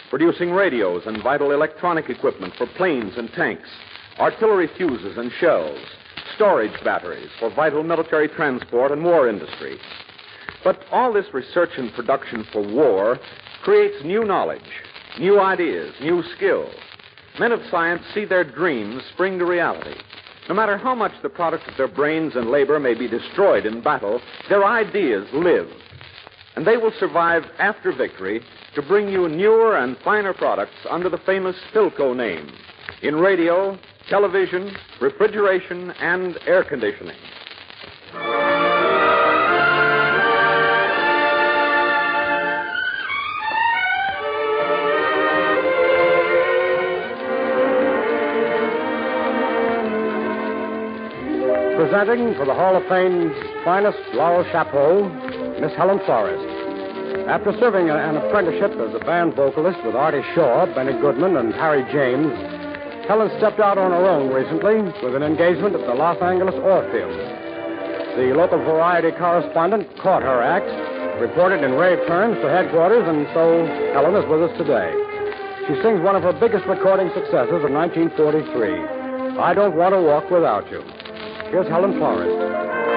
producing 0.09 0.51
radios 0.51 1.03
and 1.05 1.23
vital 1.23 1.51
electronic 1.51 2.09
equipment 2.09 2.53
for 2.57 2.67
planes 2.77 3.13
and 3.17 3.31
tanks, 3.33 3.69
artillery 4.19 4.69
fuses 4.77 5.17
and 5.17 5.31
shells, 5.39 5.79
storage 6.35 6.83
batteries 6.83 7.29
for 7.39 7.53
vital 7.53 7.83
military 7.83 8.27
transport 8.27 8.91
and 8.91 9.03
war 9.03 9.27
industry. 9.27 9.77
But 10.63 10.79
all 10.91 11.11
this 11.11 11.33
research 11.33 11.71
and 11.77 11.91
production 11.93 12.45
for 12.51 12.61
war 12.61 13.19
creates 13.63 14.03
new 14.05 14.23
knowledge, 14.23 14.61
new 15.19 15.39
ideas, 15.39 15.93
new 16.01 16.23
skill. 16.35 16.69
Men 17.39 17.51
of 17.51 17.61
science 17.71 18.03
see 18.13 18.25
their 18.25 18.43
dreams 18.43 19.01
spring 19.13 19.39
to 19.39 19.45
reality. 19.45 19.99
No 20.47 20.55
matter 20.55 20.77
how 20.77 20.93
much 20.93 21.13
the 21.23 21.29
product 21.29 21.67
of 21.67 21.77
their 21.77 21.87
brains 21.87 22.35
and 22.35 22.51
labor 22.51 22.79
may 22.79 22.93
be 22.93 23.07
destroyed 23.07 23.65
in 23.65 23.81
battle, 23.81 24.21
their 24.49 24.65
ideas 24.65 25.27
live 25.33 25.69
and 26.55 26.65
they 26.65 26.77
will 26.77 26.93
survive 26.99 27.43
after 27.59 27.91
victory 27.91 28.41
to 28.75 28.81
bring 28.81 29.09
you 29.09 29.27
newer 29.27 29.77
and 29.77 29.97
finer 30.03 30.33
products 30.33 30.75
under 30.89 31.09
the 31.09 31.17
famous 31.25 31.55
Philco 31.73 32.15
name 32.15 32.51
in 33.01 33.15
radio, 33.15 33.77
television, 34.09 34.75
refrigeration, 35.01 35.91
and 35.99 36.37
air 36.45 36.63
conditioning. 36.63 37.17
Presenting 51.75 52.33
for 52.35 52.45
the 52.45 52.53
Hall 52.53 52.75
of 52.75 52.87
Fame's 52.87 53.35
finest 53.63 53.97
laurel 54.13 54.43
chapeau, 54.51 55.32
Miss 55.63 55.71
Helen 55.79 56.03
Forrest. 56.03 56.43
After 57.31 57.55
serving 57.55 57.87
an 57.87 58.19
apprenticeship 58.19 58.75
as 58.83 58.91
a 58.91 58.99
band 59.07 59.31
vocalist 59.31 59.79
with 59.87 59.95
Artie 59.95 60.19
Shaw, 60.35 60.67
Benny 60.75 60.91
Goodman, 60.99 61.39
and 61.39 61.55
Harry 61.55 61.87
James, 61.87 62.35
Helen 63.07 63.31
stepped 63.39 63.63
out 63.63 63.79
on 63.79 63.95
her 63.95 64.03
own 64.03 64.27
recently 64.27 64.83
with 64.99 65.15
an 65.15 65.23
engagement 65.23 65.71
at 65.71 65.87
the 65.87 65.95
Los 65.95 66.19
Angeles 66.19 66.59
Orpheum. 66.59 67.15
The 68.19 68.35
local 68.35 68.59
variety 68.59 69.15
correspondent 69.15 69.87
caught 70.03 70.19
her 70.19 70.43
act, 70.43 70.67
reported 71.23 71.63
in 71.63 71.79
rave 71.79 72.03
terms 72.11 72.35
to 72.43 72.51
headquarters, 72.51 73.07
and 73.07 73.23
so 73.31 73.63
Helen 73.95 74.19
is 74.19 74.27
with 74.27 74.43
us 74.43 74.51
today. 74.59 74.91
She 75.71 75.79
sings 75.79 76.03
one 76.03 76.19
of 76.19 76.27
her 76.27 76.35
biggest 76.35 76.67
recording 76.67 77.07
successes 77.15 77.63
of 77.63 77.71
1943, 77.71 79.39
I 79.39 79.55
Don't 79.55 79.79
Want 79.79 79.95
to 79.95 80.01
Walk 80.03 80.27
Without 80.27 80.67
You. 80.67 80.83
Here's 81.55 81.71
Helen 81.71 81.95
Forrest. 82.03 82.92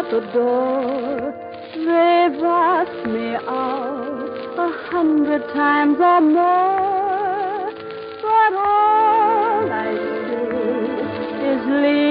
At 0.00 0.10
the 0.10 0.20
door. 0.32 1.34
They've 1.74 2.42
asked 2.42 3.06
me 3.06 3.34
out 3.34 4.30
a 4.58 4.70
hundred 4.90 5.42
times 5.52 5.98
or 6.00 6.20
more, 6.20 7.72
but 8.22 8.52
all 8.54 9.70
I 9.70 9.90
say 10.26 10.40
is 11.50 11.62
leave 11.82 12.09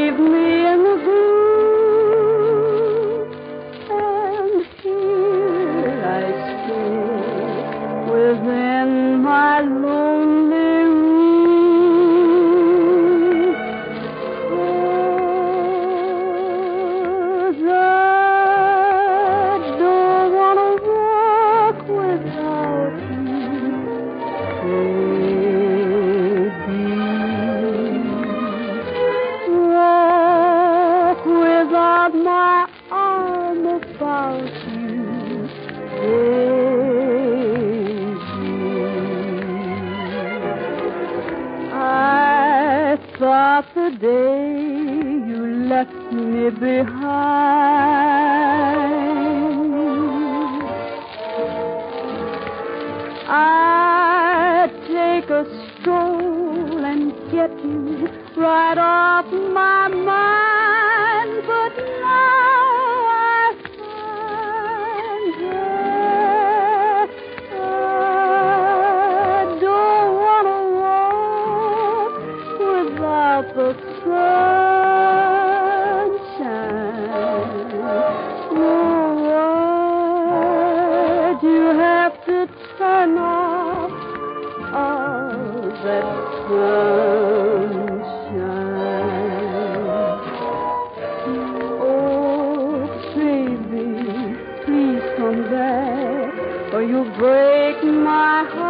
you'll 96.89 97.05
break 97.05 97.83
my 97.83 98.43
heart 98.51 98.68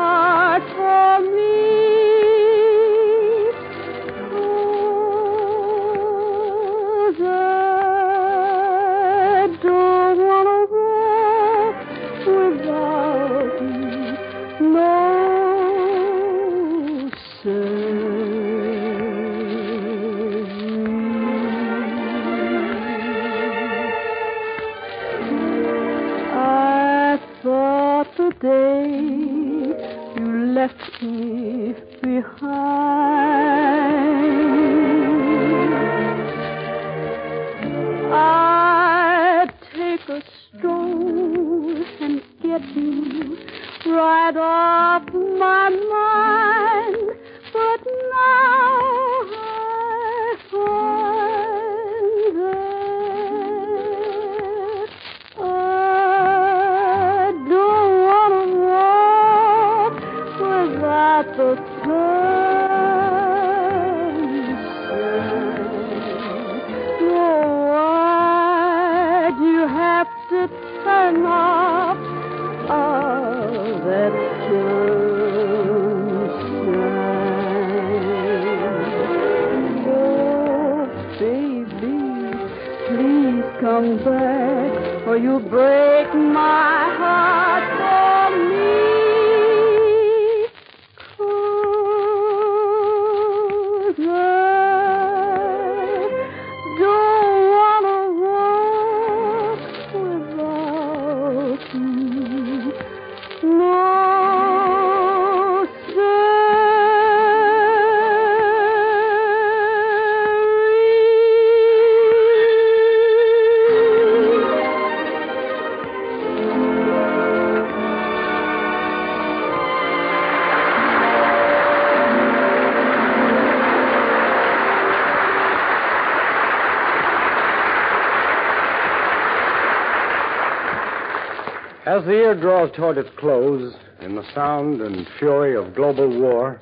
As 131.99 132.05
the 132.05 132.13
year 132.13 132.33
draws 132.33 132.71
toward 132.71 132.97
its 132.97 133.09
close, 133.17 133.75
in 133.99 134.15
the 134.15 134.23
sound 134.33 134.79
and 134.79 135.05
fury 135.19 135.53
of 135.53 135.75
global 135.75 136.07
war, 136.07 136.57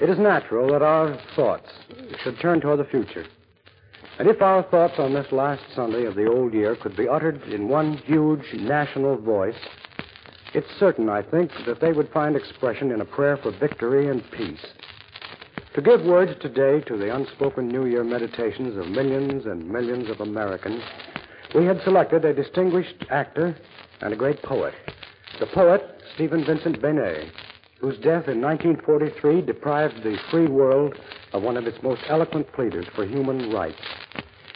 it 0.00 0.10
is 0.10 0.18
natural 0.18 0.72
that 0.72 0.82
our 0.82 1.16
thoughts 1.36 1.70
should 2.20 2.40
turn 2.40 2.60
toward 2.60 2.80
the 2.80 2.84
future. 2.84 3.24
And 4.18 4.26
if 4.28 4.42
our 4.42 4.64
thoughts 4.64 4.94
on 4.98 5.14
this 5.14 5.30
last 5.30 5.62
Sunday 5.72 6.04
of 6.04 6.16
the 6.16 6.26
old 6.26 6.52
year 6.52 6.74
could 6.74 6.96
be 6.96 7.08
uttered 7.08 7.40
in 7.44 7.68
one 7.68 7.98
huge 7.98 8.42
national 8.54 9.18
voice, 9.18 9.54
it's 10.52 10.66
certain, 10.80 11.08
I 11.08 11.22
think, 11.22 11.52
that 11.64 11.80
they 11.80 11.92
would 11.92 12.10
find 12.10 12.34
expression 12.34 12.90
in 12.90 13.00
a 13.00 13.04
prayer 13.04 13.36
for 13.36 13.52
victory 13.52 14.08
and 14.08 14.28
peace. 14.32 14.66
To 15.74 15.80
give 15.80 16.02
words 16.02 16.32
today 16.40 16.80
to 16.88 16.96
the 16.96 17.14
unspoken 17.14 17.68
New 17.68 17.86
Year 17.86 18.02
meditations 18.02 18.76
of 18.76 18.88
millions 18.88 19.46
and 19.46 19.70
millions 19.70 20.10
of 20.10 20.20
Americans, 20.20 20.82
we 21.54 21.66
had 21.66 21.80
selected 21.82 22.24
a 22.24 22.34
distinguished 22.34 23.04
actor 23.10 23.56
and 24.00 24.12
a 24.12 24.16
great 24.16 24.42
poet. 24.42 24.74
The 25.38 25.46
poet, 25.46 26.02
Stephen 26.14 26.44
Vincent 26.44 26.80
Benet, 26.80 27.30
whose 27.80 27.96
death 27.98 28.28
in 28.28 28.40
1943 28.40 29.42
deprived 29.42 30.02
the 30.02 30.18
free 30.30 30.46
world 30.46 30.98
of 31.32 31.42
one 31.42 31.56
of 31.56 31.66
its 31.66 31.82
most 31.82 32.02
eloquent 32.08 32.52
pleaders 32.52 32.86
for 32.94 33.06
human 33.06 33.50
rights. 33.50 33.80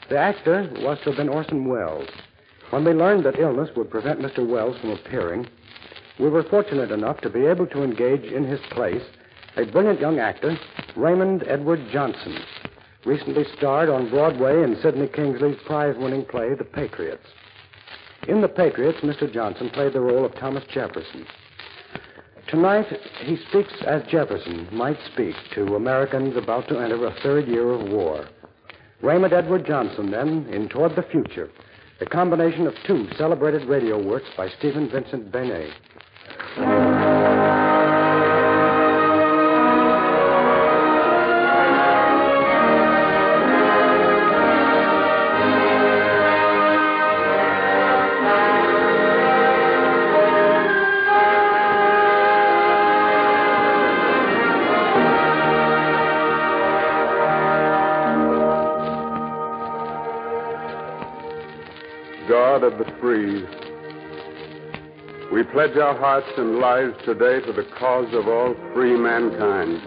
The 0.09 0.19
actor 0.19 0.71
was 0.81 0.99
to 0.99 1.11
have 1.11 1.17
been 1.17 1.29
Orson 1.29 1.67
Welles. 1.67 2.09
When 2.71 2.85
we 2.85 2.93
learned 2.93 3.25
that 3.25 3.39
illness 3.39 3.71
would 3.77 3.91
prevent 3.91 4.21
Mr. 4.21 4.47
Welles 4.47 4.79
from 4.79 4.91
appearing, 4.91 5.47
we 6.19 6.29
were 6.29 6.43
fortunate 6.43 6.91
enough 6.91 7.21
to 7.23 7.31
be 7.31 7.47
able 7.47 7.67
to 7.69 7.83
engage 7.83 8.25
in 8.25 8.45
his 8.45 8.61
place 8.71 9.03
a 9.57 9.65
brilliant 9.65 10.01
young 10.01 10.19
actor, 10.19 10.59
Raymond 10.97 11.45
Edward 11.47 11.81
Johnson, 11.93 12.37
recently 13.05 13.45
starred 13.57 13.89
on 13.89 14.11
Broadway 14.11 14.63
in 14.65 14.77
Sidney 14.83 15.07
Kingsley's 15.07 15.59
prize 15.65 15.97
winning 15.97 16.25
play, 16.25 16.55
The 16.55 16.65
Patriots. 16.65 17.27
In 18.27 18.41
The 18.41 18.49
Patriots, 18.49 19.01
Mr. 19.01 19.31
Johnson 19.31 19.69
played 19.69 19.93
the 19.93 20.01
role 20.01 20.25
of 20.25 20.35
Thomas 20.37 20.65
Jefferson. 20.73 21.27
Tonight, 22.49 22.87
he 23.21 23.37
speaks 23.49 23.73
as 23.87 24.03
Jefferson 24.05 24.67
might 24.73 24.99
speak 25.13 25.35
to 25.55 25.77
Americans 25.77 26.35
about 26.37 26.67
to 26.69 26.79
enter 26.79 27.07
a 27.07 27.15
third 27.23 27.47
year 27.47 27.71
of 27.71 27.89
war. 27.91 28.27
Raymond 29.03 29.35
Edward 29.35 29.67
Johnson, 29.67 30.11
then, 30.11 30.47
in 30.51 30.71
Toward 30.71 30.97
the 30.97 31.03
Future, 31.03 31.51
the 32.01 32.07
combination 32.07 32.67
of 32.67 32.75
two 32.87 33.09
celebrated 33.19 33.69
radio 33.69 34.03
works 34.03 34.29
by 34.37 34.49
Stephen 34.49 34.89
Vincent 34.89 35.31
Benet. 35.31 35.71
Of 62.65 62.79
the 62.79 62.91
free, 62.99 63.45
we 65.31 65.43
pledge 65.53 65.77
our 65.77 65.95
hearts 65.99 66.33
and 66.39 66.61
lives 66.61 66.95
today 67.05 67.45
to 67.45 67.53
the 67.53 67.69
cause 67.79 68.09
of 68.15 68.27
all 68.27 68.55
free 68.73 68.97
mankind. 68.97 69.83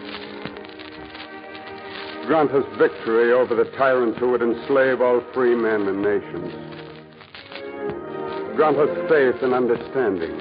Grant 2.28 2.52
us 2.52 2.66
victory 2.78 3.34
over 3.34 3.56
the 3.56 3.66
tyrants 3.78 4.20
who 4.20 4.30
would 4.30 4.44
enslave 4.44 5.02
all 5.02 5.24
free 5.34 5.56
men 5.56 5.88
and 5.88 6.04
nations. 6.04 6.54
Grant 8.56 8.78
us 8.78 9.10
faith 9.10 9.42
and 9.42 9.56
understanding 9.56 10.38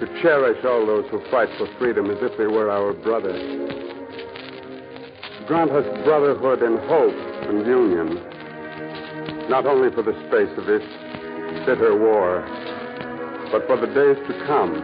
to 0.00 0.20
cherish 0.20 0.64
all 0.64 0.84
those 0.84 1.08
who 1.12 1.20
fight 1.30 1.48
for 1.58 1.68
freedom 1.78 2.10
as 2.10 2.18
if 2.22 2.36
they 2.36 2.48
were 2.48 2.70
our 2.70 2.92
brothers. 2.92 3.38
Grant 5.46 5.70
us 5.70 5.86
brotherhood 6.04 6.60
and 6.60 6.80
hope 6.80 7.14
and 7.46 7.64
union 7.64 8.33
not 9.54 9.66
only 9.66 9.88
for 9.94 10.02
the 10.02 10.18
space 10.26 10.50
of 10.58 10.66
this 10.66 10.82
bitter 11.64 11.96
war, 11.96 12.42
but 13.52 13.64
for 13.68 13.76
the 13.76 13.86
days 13.86 14.18
to 14.26 14.34
come, 14.48 14.82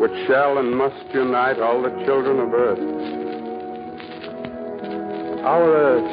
which 0.00 0.10
shall 0.26 0.58
and 0.58 0.76
must 0.76 1.14
unite 1.14 1.60
all 1.60 1.80
the 1.80 1.90
children 2.04 2.40
of 2.40 2.52
earth. 2.52 2.80
Our 5.44 5.72
earth 5.72 6.10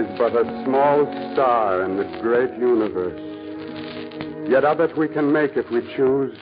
is 0.00 0.08
but 0.18 0.34
a 0.34 0.64
small 0.64 1.06
star 1.32 1.84
in 1.84 1.98
the 1.98 2.18
great 2.20 2.50
universe. 2.58 3.20
Yet 4.50 4.64
of 4.64 4.80
it 4.80 4.98
we 4.98 5.06
can 5.06 5.30
make, 5.30 5.56
if 5.56 5.70
we 5.70 5.82
choose, 5.94 6.36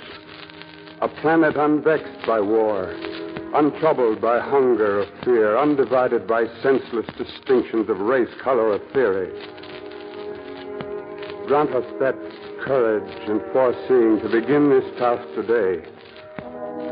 a 1.03 1.09
planet 1.21 1.57
unvexed 1.59 2.27
by 2.27 2.41
war, 2.41 2.97
untroubled 3.55 4.21
by 4.21 4.40
hunger 4.40 5.01
or 5.01 5.07
fear, 5.25 5.57
undivided 5.57 6.27
by 6.27 6.45
senseless 6.61 7.07
distinctions 7.17 7.88
of 7.88 8.01
race, 8.01 8.29
color, 8.43 8.73
or 8.73 8.79
theory. 8.93 9.31
Grant 11.47 11.71
us 11.71 11.85
that 12.01 12.17
courage 12.64 13.29
and 13.29 13.40
foreseeing 13.53 14.21
to 14.23 14.29
begin 14.29 14.71
this 14.71 14.85
task 14.99 15.23
today, 15.37 15.87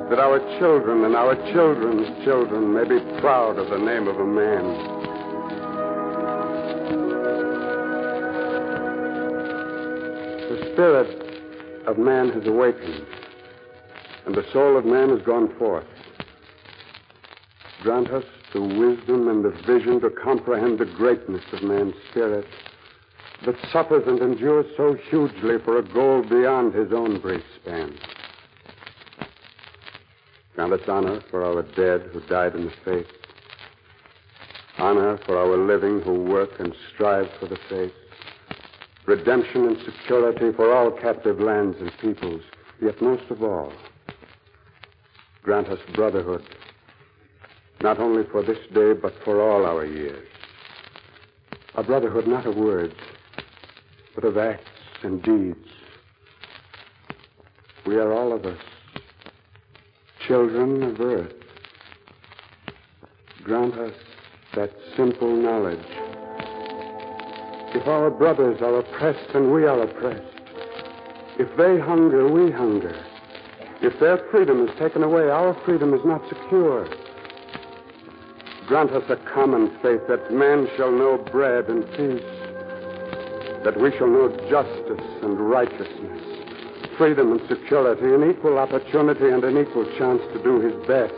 that 0.09 0.21
our 0.21 0.39
children 0.61 1.05
and 1.05 1.17
our 1.17 1.35
children's 1.53 2.25
children 2.25 2.73
may 2.73 2.85
be 2.85 3.01
proud 3.21 3.59
of 3.59 3.69
the 3.71 3.79
name 3.79 4.07
of 4.07 4.21
a 4.21 4.27
man. 4.27 4.63
The 10.49 10.71
spirit 10.73 11.87
of 11.89 11.99
man 11.99 12.31
has 12.31 12.47
awakened, 12.47 13.07
and 14.27 14.35
the 14.35 14.45
soul 14.53 14.77
of 14.77 14.85
man 14.85 15.09
has 15.09 15.23
gone 15.23 15.53
forth. 15.59 15.87
Grant 17.83 18.11
us 18.11 18.25
the 18.53 18.61
wisdom 18.61 19.27
and 19.27 19.45
the 19.45 19.51
vision 19.67 20.01
to 20.03 20.11
comprehend 20.11 20.79
the 20.79 20.85
greatness 20.85 21.43
of 21.53 21.65
man's 21.65 21.97
spirit 22.11 22.47
that 23.45 23.57
suffers 23.73 24.07
and 24.07 24.21
endures 24.21 24.67
so 24.77 24.95
hugely 24.95 25.59
for 25.65 25.79
a 25.79 25.83
goal 25.83 26.23
beyond 26.23 26.75
his 26.75 26.93
own 26.93 27.19
brief 27.19 27.43
span. 27.61 27.93
Grant 30.55 30.75
us 30.75 30.89
honor 30.89 31.25
for 31.29 31.45
our 31.45 31.63
dead 31.75 32.03
who 32.13 32.21
died 32.29 32.55
in 32.55 32.67
the 32.67 32.73
faith, 32.85 33.09
honor 34.79 35.19
for 35.27 35.37
our 35.37 35.57
living 35.57 36.01
who 36.03 36.23
work 36.23 36.61
and 36.61 36.73
strive 36.95 37.29
for 37.41 37.47
the 37.47 37.59
faith, 37.69 37.95
redemption 39.07 39.67
and 39.67 39.79
security 39.85 40.53
for 40.53 40.73
all 40.73 40.93
captive 40.93 41.41
lands 41.41 41.77
and 41.81 41.91
peoples, 41.99 42.43
yet 42.81 43.03
most 43.03 43.29
of 43.29 43.43
all, 43.43 43.73
grant 45.43 45.67
us 45.67 45.81
brotherhood 45.95 46.47
not 47.83 47.99
only 47.99 48.25
for 48.31 48.43
this 48.43 48.59
day, 48.73 48.93
but 48.93 49.15
for 49.25 49.41
all 49.41 49.67
our 49.67 49.85
years. 49.85 50.29
A 51.75 51.83
brotherhood 51.83 52.27
not 52.27 52.47
of 52.47 52.57
words, 52.57 52.95
but 54.15 54.25
of 54.25 54.39
acts 54.39 54.71
and 55.03 55.23
deeds. 55.23 55.69
We 57.85 57.97
are 57.97 58.13
all 58.13 58.33
of 58.33 58.45
us 58.47 58.59
children 60.27 60.83
of 60.83 61.01
earth. 61.01 61.35
Grant 63.43 63.75
us 63.75 63.95
that 64.55 64.71
simple 64.97 65.35
knowledge. 65.35 65.85
If 67.75 67.87
our 67.89 68.11
brothers 68.11 68.61
are 68.63 68.79
oppressed 68.79 69.35
and 69.35 69.53
we 69.53 69.65
are 69.65 69.83
oppressed, 69.83 70.23
if 71.39 71.49
they 71.57 71.79
hunger, 71.79 72.29
we 72.29 72.51
hunger. 72.51 72.95
If 73.81 73.99
their 73.99 74.19
freedom 74.31 74.69
is 74.69 74.79
taken 74.79 75.03
away, 75.03 75.29
our 75.29 75.55
freedom 75.65 75.93
is 75.93 76.05
not 76.05 76.23
secure. 76.29 76.89
Grant 78.67 78.93
us 78.93 79.03
a 79.11 79.17
common 79.35 79.71
faith 79.83 80.01
that 80.09 80.33
man 80.33 80.69
shall 80.77 80.93
know 80.93 81.19
bread 81.19 81.69
and 81.69 81.85
peace, 81.91 82.23
that 83.65 83.79
we 83.79 83.91
shall 83.99 84.07
know 84.07 84.29
justice 84.49 85.07
and 85.23 85.39
righteousness, 85.51 86.23
freedom 86.97 87.33
and 87.33 87.41
security, 87.49 88.15
an 88.15 88.31
equal 88.31 88.59
opportunity 88.59 89.29
and 89.29 89.43
an 89.43 89.59
equal 89.59 89.85
chance 89.99 90.23
to 90.33 90.43
do 90.43 90.61
his 90.61 90.75
best, 90.87 91.13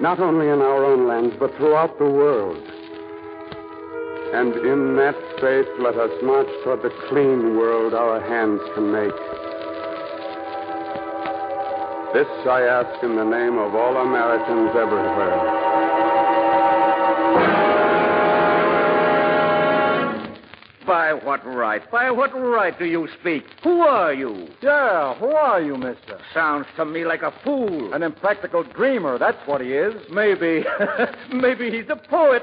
not 0.00 0.18
only 0.20 0.48
in 0.48 0.62
our 0.62 0.84
own 0.84 1.06
lands, 1.06 1.36
but 1.38 1.54
throughout 1.56 1.98
the 1.98 2.08
world. 2.08 2.56
And 4.32 4.54
in 4.64 4.96
that 4.96 5.16
faith, 5.40 5.68
let 5.80 5.96
us 5.96 6.10
march 6.22 6.48
toward 6.64 6.82
the 6.82 6.94
clean 7.08 7.58
world 7.58 7.92
our 7.92 8.20
hands 8.20 8.60
can 8.74 8.90
make. 8.90 9.12
This 12.14 12.26
I 12.48 12.62
ask 12.62 13.04
in 13.04 13.16
the 13.16 13.24
name 13.24 13.58
of 13.58 13.74
all 13.74 13.96
Americans 13.98 14.70
everywhere. 14.74 15.89
By 20.90 21.12
what 21.12 21.46
right? 21.46 21.88
By 21.92 22.10
what 22.10 22.34
right 22.34 22.76
do 22.76 22.84
you 22.84 23.06
speak? 23.20 23.44
Who 23.62 23.82
are 23.82 24.12
you? 24.12 24.48
Yeah, 24.60 25.14
who 25.14 25.26
are 25.26 25.62
you, 25.62 25.76
mister? 25.76 26.18
Sounds 26.34 26.66
to 26.74 26.84
me 26.84 27.04
like 27.04 27.22
a 27.22 27.32
fool. 27.44 27.94
An 27.94 28.02
impractical 28.02 28.64
dreamer, 28.64 29.16
that's 29.16 29.38
what 29.46 29.60
he 29.60 29.68
is. 29.68 29.94
Maybe. 30.10 30.64
Maybe 31.32 31.70
he's 31.70 31.88
a 31.90 31.94
poet. 31.94 32.42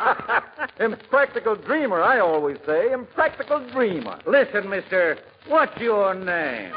impractical 0.80 1.56
dreamer, 1.56 2.00
I 2.00 2.20
always 2.20 2.56
say. 2.64 2.90
Impractical 2.90 3.60
dreamer. 3.70 4.18
Listen, 4.26 4.70
mister. 4.70 5.18
What's 5.46 5.78
your 5.78 6.14
name? 6.14 6.72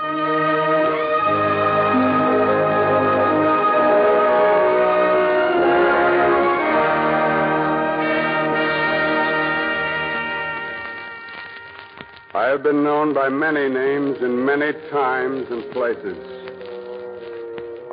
I 12.37 12.49
have 12.49 12.61
been 12.61 12.83
known 12.83 13.15
by 13.15 13.29
many 13.29 13.67
names 13.67 14.19
in 14.21 14.45
many 14.45 14.71
times 14.91 15.47
and 15.49 15.71
places. 15.71 16.15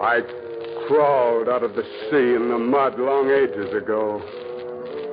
I 0.02 0.20
crawled 0.86 1.48
out 1.48 1.62
of 1.62 1.74
the 1.74 1.82
sea 2.10 2.36
in 2.36 2.50
the 2.50 2.58
mud 2.58 2.98
long 2.98 3.30
ages 3.30 3.72
ago. 3.72 4.20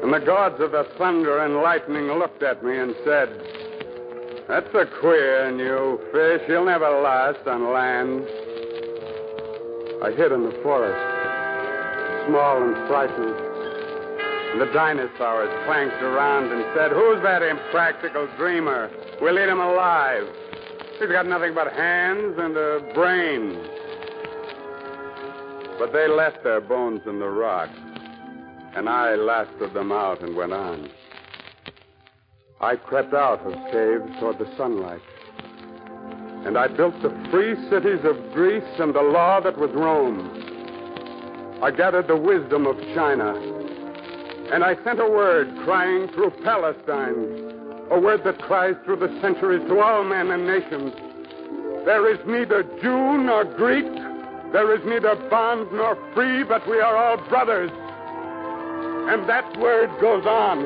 And 0.03 0.11
the 0.11 0.19
gods 0.19 0.59
of 0.59 0.73
the 0.73 0.83
thunder 0.97 1.39
and 1.45 1.63
lightning 1.63 2.07
looked 2.07 2.43
at 2.43 2.61
me 2.61 2.77
and 2.77 2.93
said, 3.05 3.29
That's 4.49 4.67
a 4.75 4.85
queer 4.99 5.49
new 5.49 5.97
fish. 6.11 6.41
He'll 6.47 6.65
never 6.65 6.89
last 6.99 7.47
on 7.47 7.71
land. 7.71 8.27
I 10.03 10.11
hid 10.11 10.33
in 10.33 10.43
the 10.43 10.59
forest, 10.61 10.99
small 12.27 12.61
and 12.67 12.75
frightened. 12.89 13.39
And 14.51 14.59
the 14.59 14.73
dinosaurs 14.73 15.47
clanked 15.63 16.03
around 16.03 16.51
and 16.51 16.65
said, 16.75 16.91
Who's 16.91 17.23
that 17.23 17.41
impractical 17.41 18.27
dreamer? 18.35 18.91
We'll 19.21 19.37
eat 19.37 19.49
him 19.49 19.59
alive. 19.59 20.27
He's 20.99 21.09
got 21.09 21.27
nothing 21.27 21.53
but 21.53 21.71
hands 21.71 22.35
and 22.37 22.57
a 22.57 22.91
brain. 22.93 23.55
But 25.77 25.93
they 25.93 26.07
left 26.07 26.43
their 26.43 26.61
bones 26.61 27.01
in 27.05 27.19
the 27.19 27.29
rock. 27.29 27.69
and 28.73 28.87
I 28.87 29.15
lasted 29.15 29.73
them 29.73 29.91
out 29.91 30.21
and 30.21 30.35
went 30.35 30.53
on. 30.53 30.89
I 32.61 32.75
crept 32.75 33.13
out 33.13 33.39
of 33.41 33.53
caves 33.71 34.19
toward 34.19 34.39
the 34.39 34.47
sunlight. 34.57 35.01
And 36.45 36.57
I 36.57 36.67
built 36.67 36.95
the 37.01 37.09
free 37.29 37.55
cities 37.69 37.99
of 38.03 38.15
Greece 38.33 38.63
and 38.79 38.95
the 38.95 39.01
law 39.01 39.39
that 39.41 39.57
was 39.57 39.71
Rome. 39.71 41.59
I 41.61 41.71
gathered 41.71 42.07
the 42.07 42.17
wisdom 42.17 42.65
of 42.65 42.77
China. 42.95 43.35
And 44.51 44.63
I 44.63 44.75
sent 44.83 44.99
a 44.99 45.05
word 45.09 45.53
crying 45.63 46.07
through 46.09 46.31
Palestine, 46.43 47.50
a 47.91 47.99
word 47.99 48.23
that 48.23 48.39
cries 48.39 48.75
through 48.85 48.95
the 48.95 49.09
centuries 49.21 49.61
to 49.67 49.79
all 49.81 50.05
men 50.05 50.31
and 50.31 50.47
nations. 50.47 50.93
There 51.83 52.09
is 52.09 52.19
neither 52.25 52.63
Jew 52.81 53.17
nor 53.17 53.43
Greek. 53.43 53.85
There 54.53 54.73
is 54.73 54.81
neither 54.85 55.15
bond 55.29 55.67
nor 55.73 55.97
free, 56.13 56.43
but 56.43 56.65
we 56.69 56.79
are 56.79 56.95
all 56.95 57.17
brothers. 57.27 57.69
And 59.11 59.27
that 59.27 59.57
word 59.59 59.89
goes 59.99 60.25
on. 60.25 60.59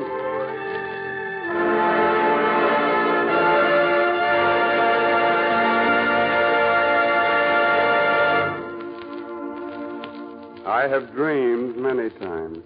I 10.64 10.86
have 10.88 11.12
dreamed 11.12 11.76
many 11.76 12.10
times. 12.10 12.58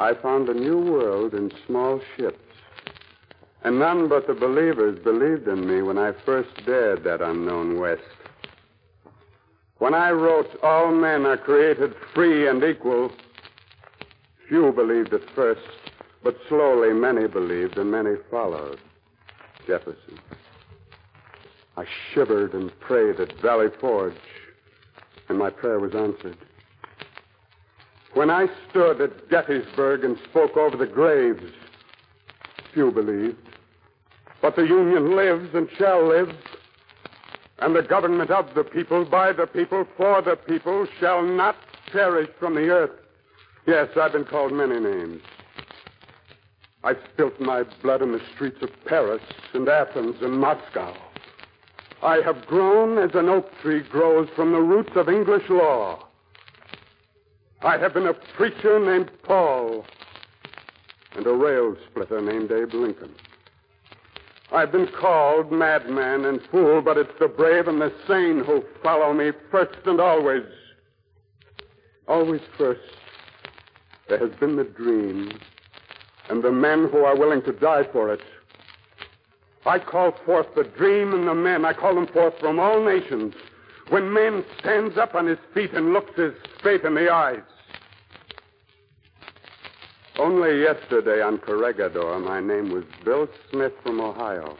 I 0.00 0.14
found 0.14 0.48
a 0.48 0.54
new 0.54 0.78
world 0.78 1.32
in 1.34 1.52
small 1.66 2.00
ships. 2.16 2.45
And 3.66 3.80
none 3.80 4.08
but 4.08 4.28
the 4.28 4.32
believers 4.32 4.96
believed 5.00 5.48
in 5.48 5.66
me 5.66 5.82
when 5.82 5.98
I 5.98 6.12
first 6.24 6.64
dared 6.64 7.02
that 7.02 7.20
unknown 7.20 7.80
west. 7.80 8.00
When 9.78 9.92
I 9.92 10.12
wrote, 10.12 10.56
All 10.62 10.92
men 10.92 11.26
are 11.26 11.36
created 11.36 11.92
free 12.14 12.46
and 12.46 12.62
equal, 12.62 13.10
few 14.48 14.70
believed 14.70 15.12
at 15.14 15.28
first, 15.30 15.66
but 16.22 16.36
slowly 16.48 16.92
many 16.92 17.26
believed 17.26 17.76
and 17.76 17.90
many 17.90 18.14
followed. 18.30 18.78
Jefferson. 19.66 20.20
I 21.76 21.86
shivered 22.14 22.54
and 22.54 22.70
prayed 22.78 23.18
at 23.18 23.32
Valley 23.40 23.70
Forge 23.80 24.14
and 25.28 25.36
my 25.36 25.50
prayer 25.50 25.80
was 25.80 25.92
answered. 25.92 26.38
When 28.14 28.30
I 28.30 28.46
stood 28.70 29.00
at 29.00 29.28
Gettysburg 29.28 30.04
and 30.04 30.16
spoke 30.30 30.56
over 30.56 30.76
the 30.76 30.86
graves, 30.86 31.52
few 32.72 32.92
believed. 32.92 33.55
But 34.46 34.54
the 34.54 34.62
Union 34.68 35.16
lives 35.16 35.56
and 35.56 35.68
shall 35.76 36.06
live, 36.06 36.32
and 37.58 37.74
the 37.74 37.82
government 37.82 38.30
of 38.30 38.54
the 38.54 38.62
people, 38.62 39.04
by 39.04 39.32
the 39.32 39.48
people, 39.48 39.84
for 39.96 40.22
the 40.22 40.36
people, 40.36 40.86
shall 41.00 41.20
not 41.20 41.56
perish 41.90 42.28
from 42.38 42.54
the 42.54 42.68
earth. 42.68 42.92
Yes, 43.66 43.88
I've 44.00 44.12
been 44.12 44.24
called 44.24 44.52
many 44.52 44.78
names. 44.78 45.20
I've 46.84 47.00
spilt 47.12 47.40
my 47.40 47.64
blood 47.82 48.02
in 48.02 48.12
the 48.12 48.20
streets 48.36 48.62
of 48.62 48.70
Paris 48.84 49.20
and 49.52 49.68
Athens 49.68 50.14
and 50.22 50.38
Moscow. 50.38 50.94
I 52.04 52.18
have 52.18 52.46
grown 52.46 52.98
as 52.98 53.16
an 53.16 53.28
oak 53.28 53.50
tree 53.62 53.82
grows 53.82 54.28
from 54.36 54.52
the 54.52 54.62
roots 54.62 54.92
of 54.94 55.08
English 55.08 55.50
law. 55.50 56.06
I 57.62 57.78
have 57.78 57.94
been 57.94 58.06
a 58.06 58.14
preacher 58.14 58.78
named 58.78 59.10
Paul 59.24 59.84
and 61.16 61.26
a 61.26 61.32
rail 61.32 61.76
splitter 61.90 62.20
named 62.22 62.52
Abe 62.52 62.74
Lincoln. 62.74 63.12
I've 64.52 64.70
been 64.70 64.86
called 64.86 65.50
madman 65.50 66.24
and 66.24 66.40
fool, 66.50 66.80
but 66.80 66.96
it's 66.96 67.18
the 67.18 67.28
brave 67.28 67.66
and 67.66 67.80
the 67.80 67.92
sane 68.06 68.44
who 68.44 68.64
follow 68.82 69.12
me 69.12 69.32
first 69.50 69.78
and 69.86 70.00
always. 70.00 70.44
Always 72.06 72.42
first. 72.56 72.80
There 74.08 74.18
has 74.18 74.30
been 74.38 74.56
the 74.56 74.64
dream 74.64 75.32
and 76.28 76.42
the 76.42 76.52
men 76.52 76.88
who 76.90 76.98
are 76.98 77.16
willing 77.16 77.42
to 77.42 77.52
die 77.52 77.84
for 77.92 78.12
it. 78.12 78.20
I 79.64 79.80
call 79.80 80.12
forth 80.24 80.46
the 80.54 80.62
dream 80.62 81.12
and 81.12 81.26
the 81.26 81.34
men. 81.34 81.64
I 81.64 81.72
call 81.72 81.94
them 81.94 82.06
forth 82.06 82.38
from 82.38 82.60
all 82.60 82.84
nations. 82.84 83.34
When 83.88 84.12
man 84.12 84.44
stands 84.60 84.96
up 84.96 85.16
on 85.16 85.26
his 85.26 85.38
feet 85.54 85.72
and 85.72 85.92
looks 85.92 86.16
his 86.16 86.34
fate 86.62 86.84
in 86.84 86.94
the 86.94 87.12
eyes. 87.12 87.42
Only 90.18 90.62
yesterday 90.62 91.20
on 91.20 91.36
Corregidor, 91.36 92.18
my 92.20 92.40
name 92.40 92.70
was 92.70 92.84
Bill 93.04 93.28
Smith 93.50 93.74
from 93.82 94.00
Ohio. 94.00 94.56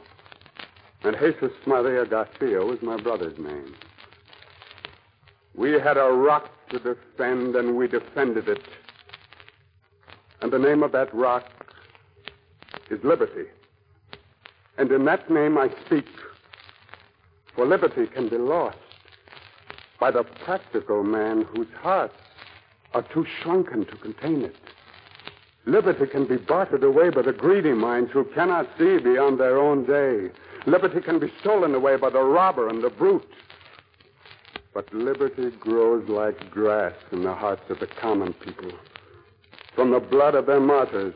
And 1.02 1.16
Jesus 1.18 1.52
Maria 1.66 2.04
Garcia 2.04 2.60
was 2.60 2.82
my 2.82 3.00
brother's 3.00 3.38
name. 3.38 3.74
We 5.54 5.72
had 5.72 5.96
a 5.96 6.12
rock 6.12 6.50
to 6.68 6.78
defend, 6.78 7.56
and 7.56 7.74
we 7.74 7.88
defended 7.88 8.50
it. 8.50 8.64
And 10.42 10.52
the 10.52 10.58
name 10.58 10.82
of 10.82 10.92
that 10.92 11.14
rock 11.14 11.50
is 12.90 13.02
liberty. 13.02 13.48
And 14.76 14.92
in 14.92 15.06
that 15.06 15.30
name 15.30 15.56
I 15.56 15.70
speak. 15.86 16.06
For 17.54 17.64
liberty 17.64 18.06
can 18.08 18.28
be 18.28 18.36
lost 18.36 18.76
by 19.98 20.10
the 20.10 20.22
practical 20.22 21.02
man 21.02 21.46
whose 21.54 21.72
hearts 21.80 22.18
are 22.92 23.02
too 23.02 23.24
shrunken 23.40 23.86
to 23.86 23.96
contain 23.96 24.42
it. 24.42 24.56
Liberty 25.66 26.06
can 26.06 26.26
be 26.26 26.36
bartered 26.36 26.84
away 26.84 27.10
by 27.10 27.22
the 27.22 27.32
greedy 27.32 27.72
minds 27.72 28.12
who 28.12 28.24
cannot 28.24 28.68
see 28.78 28.98
beyond 28.98 29.40
their 29.40 29.58
own 29.58 29.84
day. 29.84 30.30
Liberty 30.64 31.00
can 31.00 31.18
be 31.18 31.32
stolen 31.40 31.74
away 31.74 31.96
by 31.96 32.08
the 32.08 32.22
robber 32.22 32.68
and 32.68 32.84
the 32.84 32.90
brute. 32.90 33.28
But 34.72 34.92
liberty 34.94 35.50
grows 35.58 36.08
like 36.08 36.50
grass 36.50 36.94
in 37.10 37.24
the 37.24 37.34
hearts 37.34 37.68
of 37.68 37.80
the 37.80 37.88
common 37.88 38.32
people. 38.34 38.70
From 39.74 39.90
the 39.90 39.98
blood 39.98 40.36
of 40.36 40.46
their 40.46 40.60
martyrs, 40.60 41.14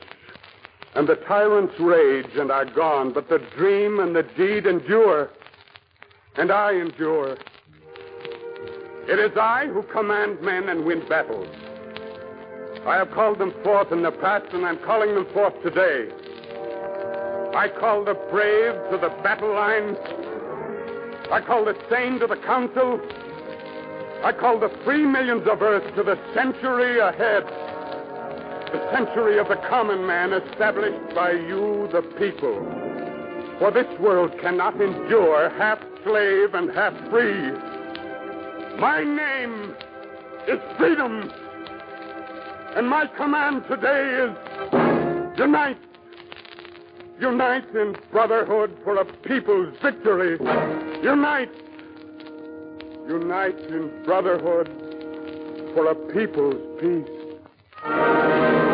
and 0.97 1.09
the 1.09 1.15
tyrants 1.15 1.79
rage 1.79 2.35
and 2.37 2.51
are 2.51 2.65
gone, 2.65 3.13
but 3.13 3.29
the 3.29 3.39
dream 3.57 4.01
and 4.01 4.17
the 4.17 4.25
deed 4.25 4.67
endure, 4.67 5.31
and 6.35 6.51
I 6.51 6.73
endure. 6.73 7.37
It 9.07 9.19
is 9.21 9.37
I 9.37 9.69
who 9.69 9.85
command 9.85 10.43
men 10.43 10.69
and 10.69 10.85
win 10.85 11.09
battles. 11.09 11.49
I 12.87 12.97
have 12.97 13.11
called 13.11 13.39
them 13.39 13.55
forth 13.63 13.93
in 13.93 14.03
the 14.03 14.11
past, 14.11 14.47
and 14.53 14.65
I'm 14.65 14.79
calling 14.79 15.15
them 15.15 15.27
forth 15.33 15.55
today. 15.63 16.09
I 17.55 17.69
call 17.79 18.05
the 18.05 18.15
brave 18.31 18.75
to 18.91 18.99
the 18.99 19.11
battle 19.23 19.53
line. 19.53 19.97
I 21.31 21.41
call 21.47 21.65
the 21.65 21.77
sane 21.91 22.19
to 22.21 22.27
the 22.27 22.37
council. 22.37 23.01
I 24.25 24.33
call 24.33 24.59
the 24.59 24.71
free 24.85 25.05
millions 25.05 25.47
of 25.47 25.63
earth 25.63 25.95
to 25.97 26.03
the 26.03 26.19
century 26.35 26.99
ahead 26.99 27.45
the 28.73 28.91
century 28.93 29.39
of 29.39 29.49
the 29.49 29.57
common 29.69 30.07
man 30.07 30.33
established 30.33 31.15
by 31.15 31.33
you, 31.33 31.89
the 31.91 32.03
people. 32.19 32.55
For 33.59 33.73
this 33.73 33.87
world 33.99 34.33
cannot 34.41 34.81
endure 34.81 35.51
half 35.51 35.81
slave 36.05 36.55
and 36.55 36.71
half 36.71 36.95
free. 37.11 37.51
My 38.79 39.03
name 39.03 39.75
is 40.47 40.61
freedom. 40.79 41.33
And 42.77 42.89
my 42.89 43.07
command 43.17 43.65
today 43.69 44.27
is 44.27 45.39
unite. 45.39 45.77
Unite 47.21 47.69
in 47.75 47.97
brotherhood 48.13 48.79
for 48.85 48.97
a 48.97 49.05
people's 49.05 49.75
victory. 49.83 50.39
Unite. 51.03 51.51
Unite 53.09 53.59
in 53.59 53.91
brotherhood 54.05 54.69
for 55.75 55.91
a 55.91 55.95
people's 56.13 56.81
peace. 56.81 58.70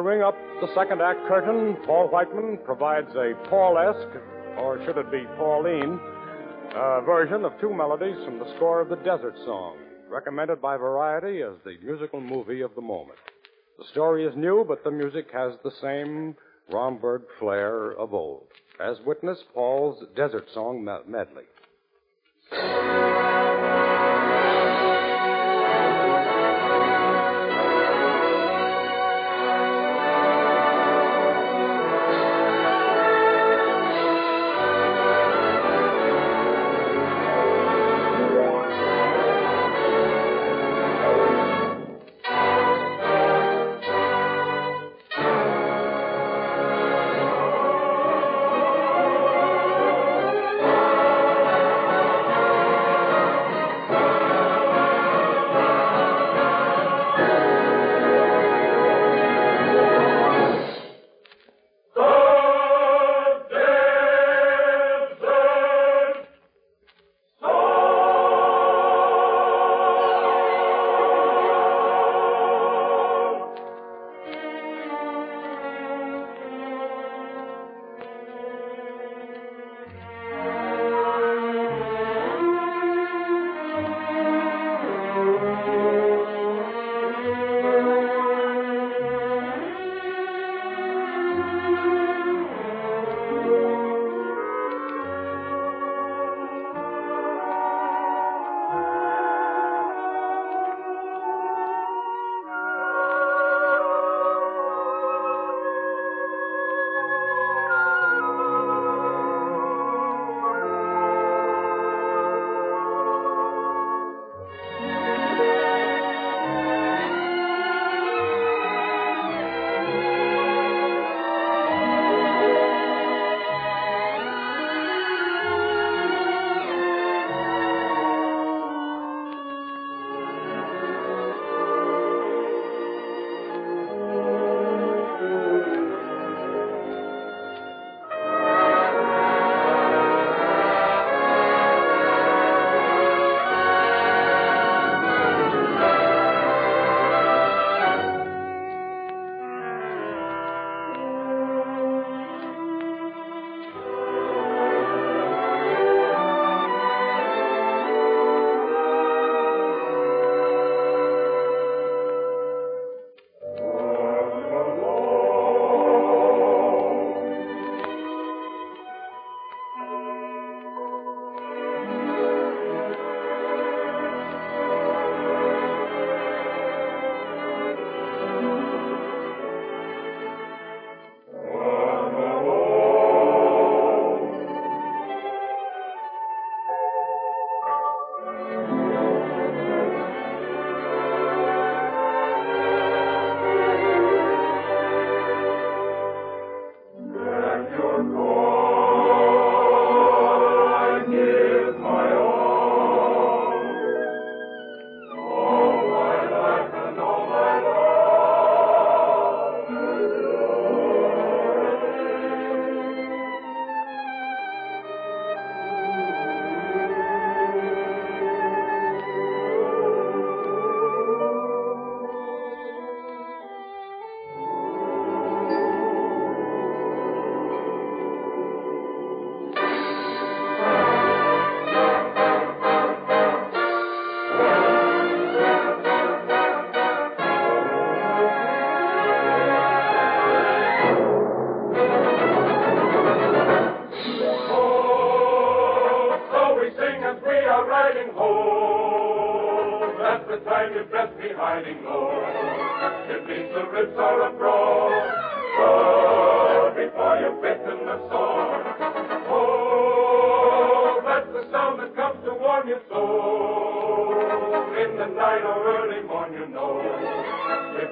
Ring 0.00 0.22
up 0.22 0.36
the 0.60 0.72
second 0.74 1.00
act 1.00 1.26
curtain, 1.28 1.76
Paul 1.86 2.08
Whiteman 2.08 2.58
provides 2.64 3.10
a 3.14 3.34
Paul-esque, 3.48 4.16
or 4.58 4.82
should 4.84 4.98
it 4.98 5.10
be 5.10 5.24
Pauline, 5.36 5.98
uh, 6.74 7.00
version 7.02 7.44
of 7.44 7.52
two 7.60 7.72
melodies 7.72 8.16
from 8.24 8.38
the 8.38 8.54
score 8.56 8.80
of 8.80 8.88
the 8.88 8.96
Desert 8.96 9.34
Song, 9.44 9.76
recommended 10.10 10.60
by 10.60 10.76
Variety 10.76 11.42
as 11.42 11.54
the 11.64 11.76
musical 11.84 12.20
movie 12.20 12.60
of 12.60 12.74
the 12.74 12.80
moment. 12.80 13.18
The 13.78 13.84
story 13.92 14.24
is 14.24 14.34
new, 14.36 14.64
but 14.66 14.82
the 14.84 14.90
music 14.90 15.26
has 15.32 15.52
the 15.62 15.72
same 15.80 16.34
Romberg 16.70 17.22
flair 17.38 17.92
of 17.92 18.12
old, 18.12 18.46
as 18.80 18.96
witness 19.06 19.38
Paul's 19.54 20.02
Desert 20.16 20.46
Song 20.52 20.84
medley. 20.84 21.44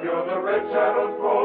Of 0.07 0.27
the 0.27 1.44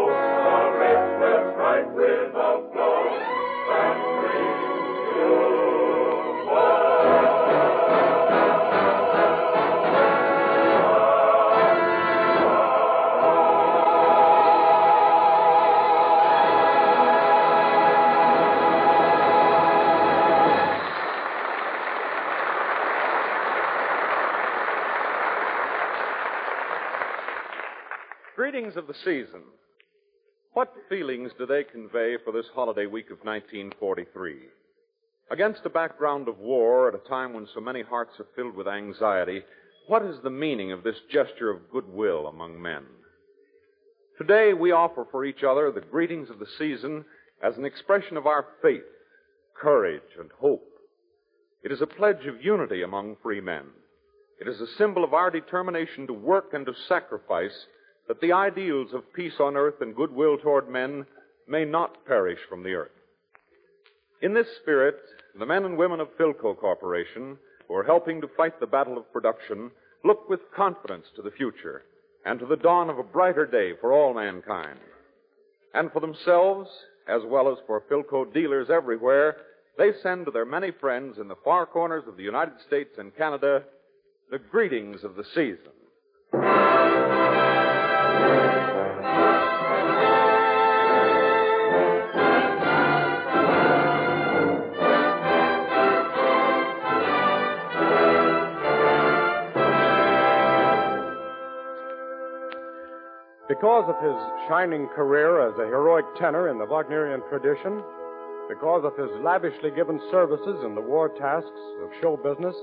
season. 29.03 29.41
What 30.53 30.73
feelings 30.89 31.31
do 31.37 31.45
they 31.45 31.63
convey 31.63 32.17
for 32.23 32.31
this 32.31 32.47
holiday 32.53 32.85
week 32.85 33.11
of 33.11 33.19
1943? 33.23 34.35
Against 35.31 35.61
a 35.65 35.69
background 35.69 36.27
of 36.27 36.39
war 36.39 36.87
at 36.87 36.95
a 36.95 37.09
time 37.09 37.33
when 37.33 37.47
so 37.53 37.61
many 37.61 37.83
hearts 37.83 38.19
are 38.19 38.27
filled 38.35 38.55
with 38.55 38.67
anxiety, 38.67 39.43
what 39.87 40.03
is 40.03 40.17
the 40.23 40.29
meaning 40.29 40.71
of 40.71 40.83
this 40.83 40.99
gesture 41.11 41.49
of 41.49 41.69
goodwill 41.71 42.27
among 42.27 42.61
men? 42.61 42.83
Today 44.17 44.53
we 44.53 44.71
offer 44.71 45.07
for 45.11 45.23
each 45.23 45.43
other 45.43 45.71
the 45.71 45.81
greetings 45.81 46.29
of 46.29 46.39
the 46.39 46.47
season 46.57 47.05
as 47.43 47.57
an 47.57 47.65
expression 47.65 48.17
of 48.17 48.25
our 48.25 48.45
faith, 48.61 48.83
courage, 49.55 50.01
and 50.19 50.29
hope. 50.39 50.67
It 51.63 51.71
is 51.71 51.81
a 51.81 51.87
pledge 51.87 52.25
of 52.25 52.43
unity 52.43 52.81
among 52.81 53.17
free 53.21 53.39
men. 53.39 53.65
It 54.41 54.47
is 54.47 54.59
a 54.61 54.77
symbol 54.77 55.03
of 55.03 55.13
our 55.13 55.29
determination 55.29 56.07
to 56.07 56.13
work 56.13 56.53
and 56.53 56.65
to 56.65 56.73
sacrifice 56.87 57.65
that 58.09 58.19
the 58.21 58.33
ideals 58.33 58.89
of 58.93 59.13
peace 59.13 59.39
on 59.39 59.55
earth 59.55 59.81
and 59.81 59.95
goodwill 59.95 60.37
toward 60.37 60.67
men 60.67 61.05
may 61.47 61.63
not 61.63 62.05
perish 62.05 62.39
from 62.49 62.63
the 62.63 62.73
earth. 62.73 62.91
In 64.21 64.33
this 64.33 64.47
spirit, 64.61 64.97
the 65.37 65.45
men 65.45 65.63
and 65.63 65.77
women 65.77 65.99
of 65.99 66.09
Philco 66.17 66.57
Corporation, 66.57 67.37
who 67.67 67.75
are 67.75 67.83
helping 67.83 68.19
to 68.19 68.27
fight 68.35 68.59
the 68.59 68.67
battle 68.67 68.97
of 68.97 69.13
production, 69.13 69.69
look 70.03 70.27
with 70.27 70.39
confidence 70.55 71.05
to 71.15 71.21
the 71.21 71.31
future 71.31 71.83
and 72.25 72.39
to 72.39 72.47
the 72.47 72.57
dawn 72.57 72.89
of 72.89 72.97
a 72.97 73.03
brighter 73.03 73.45
day 73.45 73.73
for 73.79 73.93
all 73.93 74.15
mankind. 74.15 74.79
And 75.75 75.91
for 75.91 75.99
themselves, 75.99 76.67
as 77.07 77.21
well 77.25 77.47
as 77.51 77.59
for 77.67 77.81
Philco 77.81 78.33
dealers 78.33 78.69
everywhere, 78.71 79.37
they 79.77 79.91
send 80.01 80.25
to 80.25 80.31
their 80.31 80.45
many 80.45 80.71
friends 80.71 81.19
in 81.19 81.27
the 81.27 81.37
far 81.45 81.67
corners 81.67 82.03
of 82.07 82.17
the 82.17 82.23
United 82.23 82.59
States 82.65 82.97
and 82.97 83.15
Canada 83.15 83.63
the 84.31 84.39
greetings 84.39 85.03
of 85.03 85.15
the 85.15 85.23
season. 85.23 85.73
Because 103.49 103.89
of 103.89 103.97
his 103.97 104.15
shining 104.47 104.87
career 104.95 105.49
as 105.49 105.57
a 105.57 105.65
heroic 105.65 106.05
tenor 106.19 106.49
in 106.49 106.59
the 106.59 106.65
Wagnerian 106.65 107.21
tradition, 107.29 107.81
because 108.47 108.85
of 108.85 108.95
his 108.95 109.09
lavishly 109.23 109.71
given 109.75 109.99
services 110.11 110.63
in 110.63 110.75
the 110.75 110.81
war 110.81 111.09
tasks 111.09 111.59
of 111.81 111.89
show 111.99 112.15
business, 112.15 112.55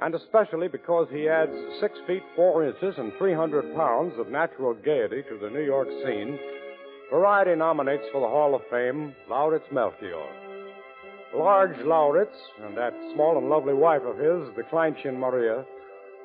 and 0.00 0.14
especially 0.14 0.68
because 0.68 1.06
he 1.12 1.28
adds 1.28 1.52
six 1.80 1.98
feet 2.06 2.22
four 2.34 2.64
inches 2.64 2.94
and 2.96 3.12
300 3.18 3.76
pounds 3.76 4.14
of 4.18 4.28
natural 4.28 4.72
gaiety 4.72 5.22
to 5.28 5.38
the 5.38 5.50
New 5.50 5.64
York 5.64 5.88
scene, 6.04 6.38
Variety 7.10 7.54
nominates 7.54 8.02
for 8.10 8.20
the 8.20 8.26
Hall 8.26 8.56
of 8.56 8.62
Fame 8.68 9.14
Lauritz 9.30 9.70
Melchior. 9.70 10.26
Large 11.36 11.76
Lauritz 11.84 12.34
and 12.64 12.76
that 12.76 12.92
small 13.14 13.38
and 13.38 13.48
lovely 13.48 13.74
wife 13.74 14.02
of 14.02 14.16
his, 14.16 14.56
the 14.56 14.64
Kleinchen 14.72 15.16
Maria, 15.16 15.64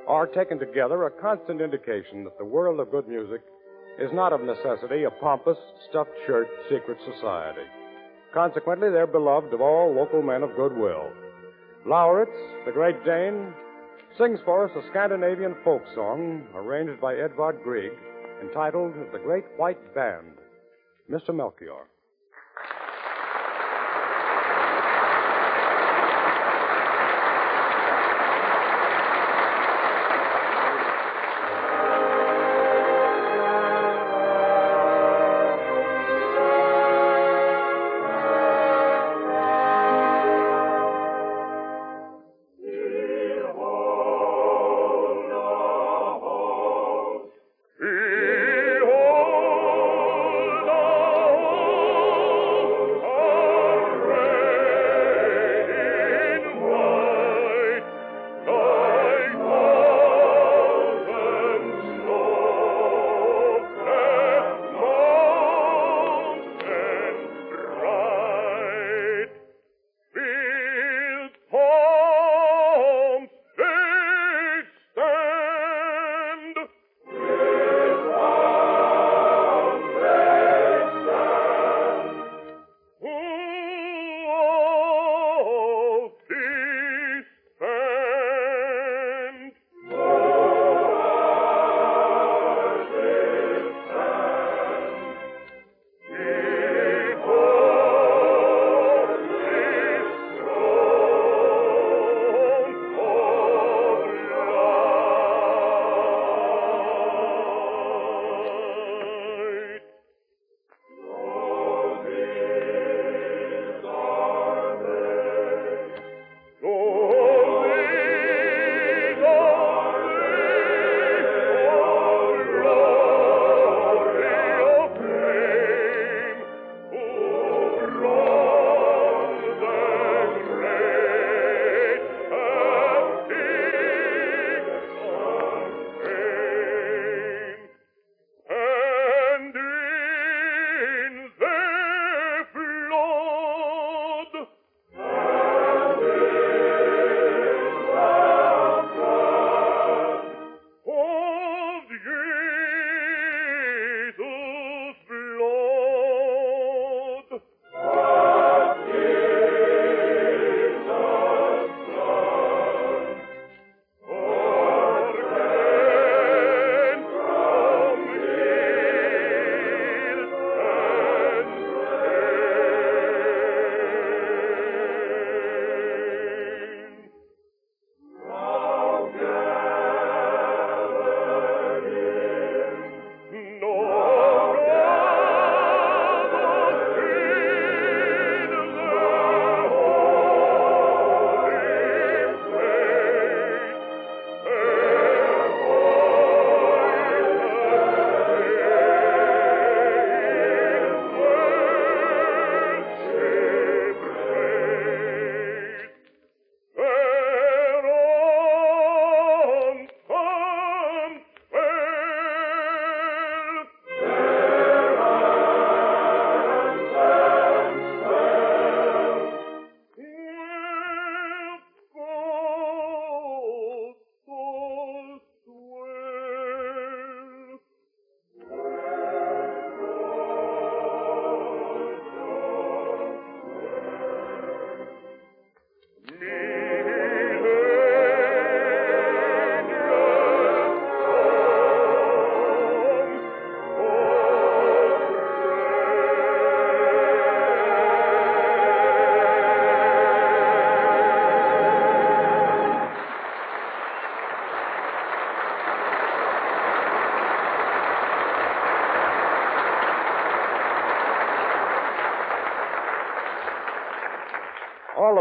are 0.07 0.25
taken 0.25 0.57
together 0.57 1.05
a 1.05 1.11
constant 1.11 1.61
indication 1.61 2.23
that 2.23 2.35
the 2.39 2.45
world 2.45 2.79
of 2.79 2.89
good 2.89 3.07
music 3.07 3.41
is 3.99 4.11
not 4.13 4.33
of 4.33 4.41
necessity 4.41 5.03
a 5.03 5.11
pompous, 5.11 5.57
stuffed 5.89 6.11
shirt 6.25 6.47
secret 6.69 6.97
society. 7.13 7.67
Consequently, 8.33 8.89
they're 8.89 9.07
beloved 9.07 9.53
of 9.53 9.61
all 9.61 9.93
local 9.93 10.21
men 10.21 10.43
of 10.43 10.55
goodwill. 10.55 11.11
Lauritz, 11.85 12.31
the 12.65 12.71
Great 12.71 13.03
Dane, 13.03 13.53
sings 14.17 14.39
for 14.45 14.65
us 14.65 14.71
a 14.75 14.87
Scandinavian 14.89 15.55
folk 15.63 15.81
song 15.95 16.43
arranged 16.55 17.01
by 17.01 17.15
Edvard 17.15 17.61
Grieg 17.63 17.91
entitled 18.41 18.93
The 19.11 19.19
Great 19.19 19.45
White 19.57 19.93
Band. 19.93 20.37
Mr. 21.09 21.35
Melchior. 21.35 21.90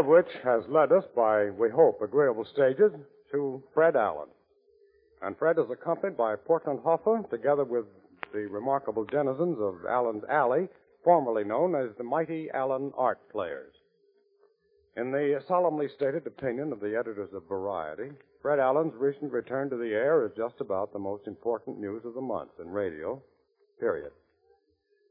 Of 0.01 0.07
which 0.07 0.29
has 0.43 0.63
led 0.67 0.91
us, 0.91 1.03
by, 1.15 1.51
we 1.51 1.69
hope, 1.69 2.01
agreeable 2.01 2.43
stages, 2.43 2.91
to 3.31 3.61
Fred 3.71 3.95
Allen. 3.95 4.29
And 5.21 5.37
Fred 5.37 5.59
is 5.59 5.69
accompanied 5.69 6.17
by 6.17 6.35
Portland 6.35 6.79
Hoffa, 6.83 7.29
together 7.29 7.65
with 7.65 7.85
the 8.33 8.47
remarkable 8.49 9.05
denizens 9.05 9.59
of 9.59 9.85
Allen's 9.87 10.23
Alley, 10.27 10.67
formerly 11.03 11.43
known 11.43 11.75
as 11.75 11.95
the 11.97 12.03
Mighty 12.03 12.49
Allen 12.51 12.91
Art 12.97 13.19
Players. 13.31 13.75
In 14.97 15.11
the 15.11 15.39
solemnly 15.47 15.87
stated 15.95 16.25
opinion 16.25 16.73
of 16.73 16.79
the 16.79 16.97
editors 16.97 17.29
of 17.31 17.47
Variety, 17.47 18.09
Fred 18.41 18.57
Allen's 18.57 18.95
recent 18.97 19.31
return 19.31 19.69
to 19.69 19.77
the 19.77 19.93
air 19.93 20.25
is 20.25 20.31
just 20.35 20.55
about 20.61 20.93
the 20.93 20.99
most 20.99 21.27
important 21.27 21.79
news 21.79 22.01
of 22.05 22.15
the 22.15 22.21
month 22.21 22.49
in 22.59 22.69
radio, 22.69 23.21
period. 23.79 24.13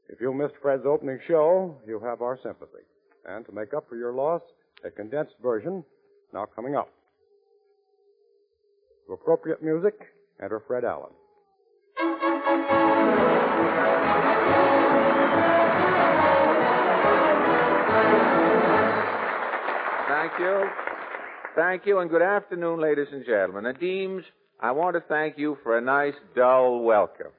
If 0.09 0.19
you 0.19 0.33
missed 0.33 0.55
Fred's 0.61 0.85
opening 0.85 1.19
show, 1.29 1.77
you 1.87 2.01
have 2.01 2.21
our 2.21 2.37
sympathy. 2.43 2.83
And 3.25 3.45
to 3.45 3.53
make 3.53 3.73
up 3.73 3.87
for 3.87 3.95
your 3.95 4.11
loss, 4.11 4.41
a 4.83 4.91
condensed 4.91 5.35
version 5.41 5.83
now 6.33 6.45
coming 6.55 6.75
up. 6.75 6.89
To 9.07 9.13
appropriate 9.13 9.63
music, 9.63 9.95
enter 10.41 10.61
Fred 10.67 10.83
Allen. 10.85 11.11
Thank 20.07 20.39
you. 20.39 20.69
Thank 21.55 21.85
you, 21.85 21.99
and 21.99 22.09
good 22.09 22.21
afternoon, 22.21 22.79
ladies 22.79 23.07
and 23.11 23.25
gentlemen. 23.25 23.65
And 23.65 23.77
Deems, 23.79 24.23
I 24.59 24.71
want 24.71 24.95
to 24.95 25.01
thank 25.09 25.37
you 25.37 25.57
for 25.63 25.77
a 25.77 25.81
nice, 25.81 26.13
dull 26.35 26.81
welcome. 26.81 27.31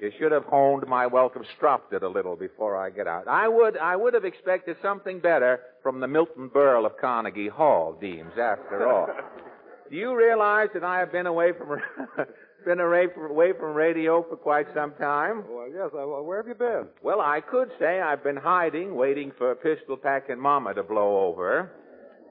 You 0.00 0.12
should 0.16 0.30
have 0.30 0.44
honed 0.44 0.86
my 0.86 1.06
welcome, 1.08 1.42
stropped 1.56 1.92
it 1.92 2.04
a 2.04 2.08
little 2.08 2.36
before 2.36 2.76
I 2.76 2.90
get 2.90 3.08
out. 3.08 3.26
I 3.26 3.48
would, 3.48 3.76
I 3.76 3.96
would 3.96 4.14
have 4.14 4.24
expected 4.24 4.76
something 4.80 5.18
better 5.18 5.60
from 5.82 5.98
the 5.98 6.06
Milton 6.06 6.48
Berle 6.48 6.86
of 6.86 6.96
Carnegie 7.00 7.48
Hall, 7.48 7.96
Deems, 8.00 8.38
after 8.40 8.88
all. 8.88 9.08
Do 9.90 9.96
you 9.96 10.16
realize 10.16 10.68
that 10.74 10.84
I 10.84 10.98
have 10.98 11.10
been 11.10 11.26
away 11.26 11.50
from, 11.52 11.80
been 12.64 12.78
away 12.78 13.06
from, 13.12 13.30
away 13.30 13.52
from 13.58 13.74
radio 13.74 14.22
for 14.22 14.36
quite 14.36 14.66
some 14.72 14.92
time? 15.00 15.42
Well, 15.50 15.68
yes. 15.68 15.90
Uh, 15.92 16.06
where 16.22 16.36
have 16.36 16.46
you 16.46 16.54
been? 16.54 16.86
Well, 17.02 17.20
I 17.20 17.40
could 17.40 17.70
say 17.80 18.00
I've 18.00 18.22
been 18.22 18.36
hiding, 18.36 18.94
waiting 18.94 19.32
for 19.36 19.52
pistol 19.56 19.96
packing 19.96 20.38
mama 20.38 20.74
to 20.74 20.84
blow 20.84 21.26
over. 21.26 21.72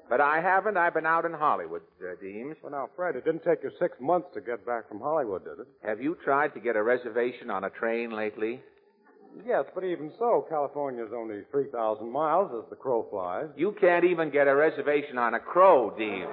But 0.10 0.22
I 0.22 0.39
haven't. 0.41 0.78
I've 0.78 0.93
been 0.93 1.05
out 1.05 1.26
in 1.26 1.34
Hollywood, 1.34 1.82
uh, 2.01 2.16
Deems. 2.22 2.55
Well, 2.62 2.72
now, 2.72 2.89
Fred, 2.95 3.16
it 3.16 3.26
didn't 3.26 3.43
take 3.43 3.64
you 3.64 3.72
six 3.80 3.97
months 3.99 4.30
to 4.34 4.41
get 4.41 4.66
back 4.66 4.88
from 4.88 4.99
Hollywood, 5.01 5.43
did 5.43 5.60
it? 5.60 5.68
Have 5.84 6.01
you 6.01 6.18
tried 6.24 6.53
to 6.53 6.60
get 6.60 6.76
a 6.76 6.84
reservation 6.84 7.49
on 7.49 7.66
a 7.66 7.70
train 7.70 8.12
lately? 8.12 8.62
Yes, 9.45 9.66
but 9.76 9.84
even 9.84 10.12
so, 10.18 10.45
California's 10.49 11.12
only 11.16 11.41
3,000 11.51 12.10
miles 12.10 12.51
as 12.58 12.70
the 12.70 12.76
crow 12.76 13.05
flies. 13.10 13.47
You 13.55 13.76
can't 13.80 14.05
even 14.05 14.32
get 14.32 14.47
a 14.47 14.55
reservation 14.55 15.18
on 15.18 15.34
a 15.34 15.39
crow, 15.39 15.93
Deems. 15.97 16.30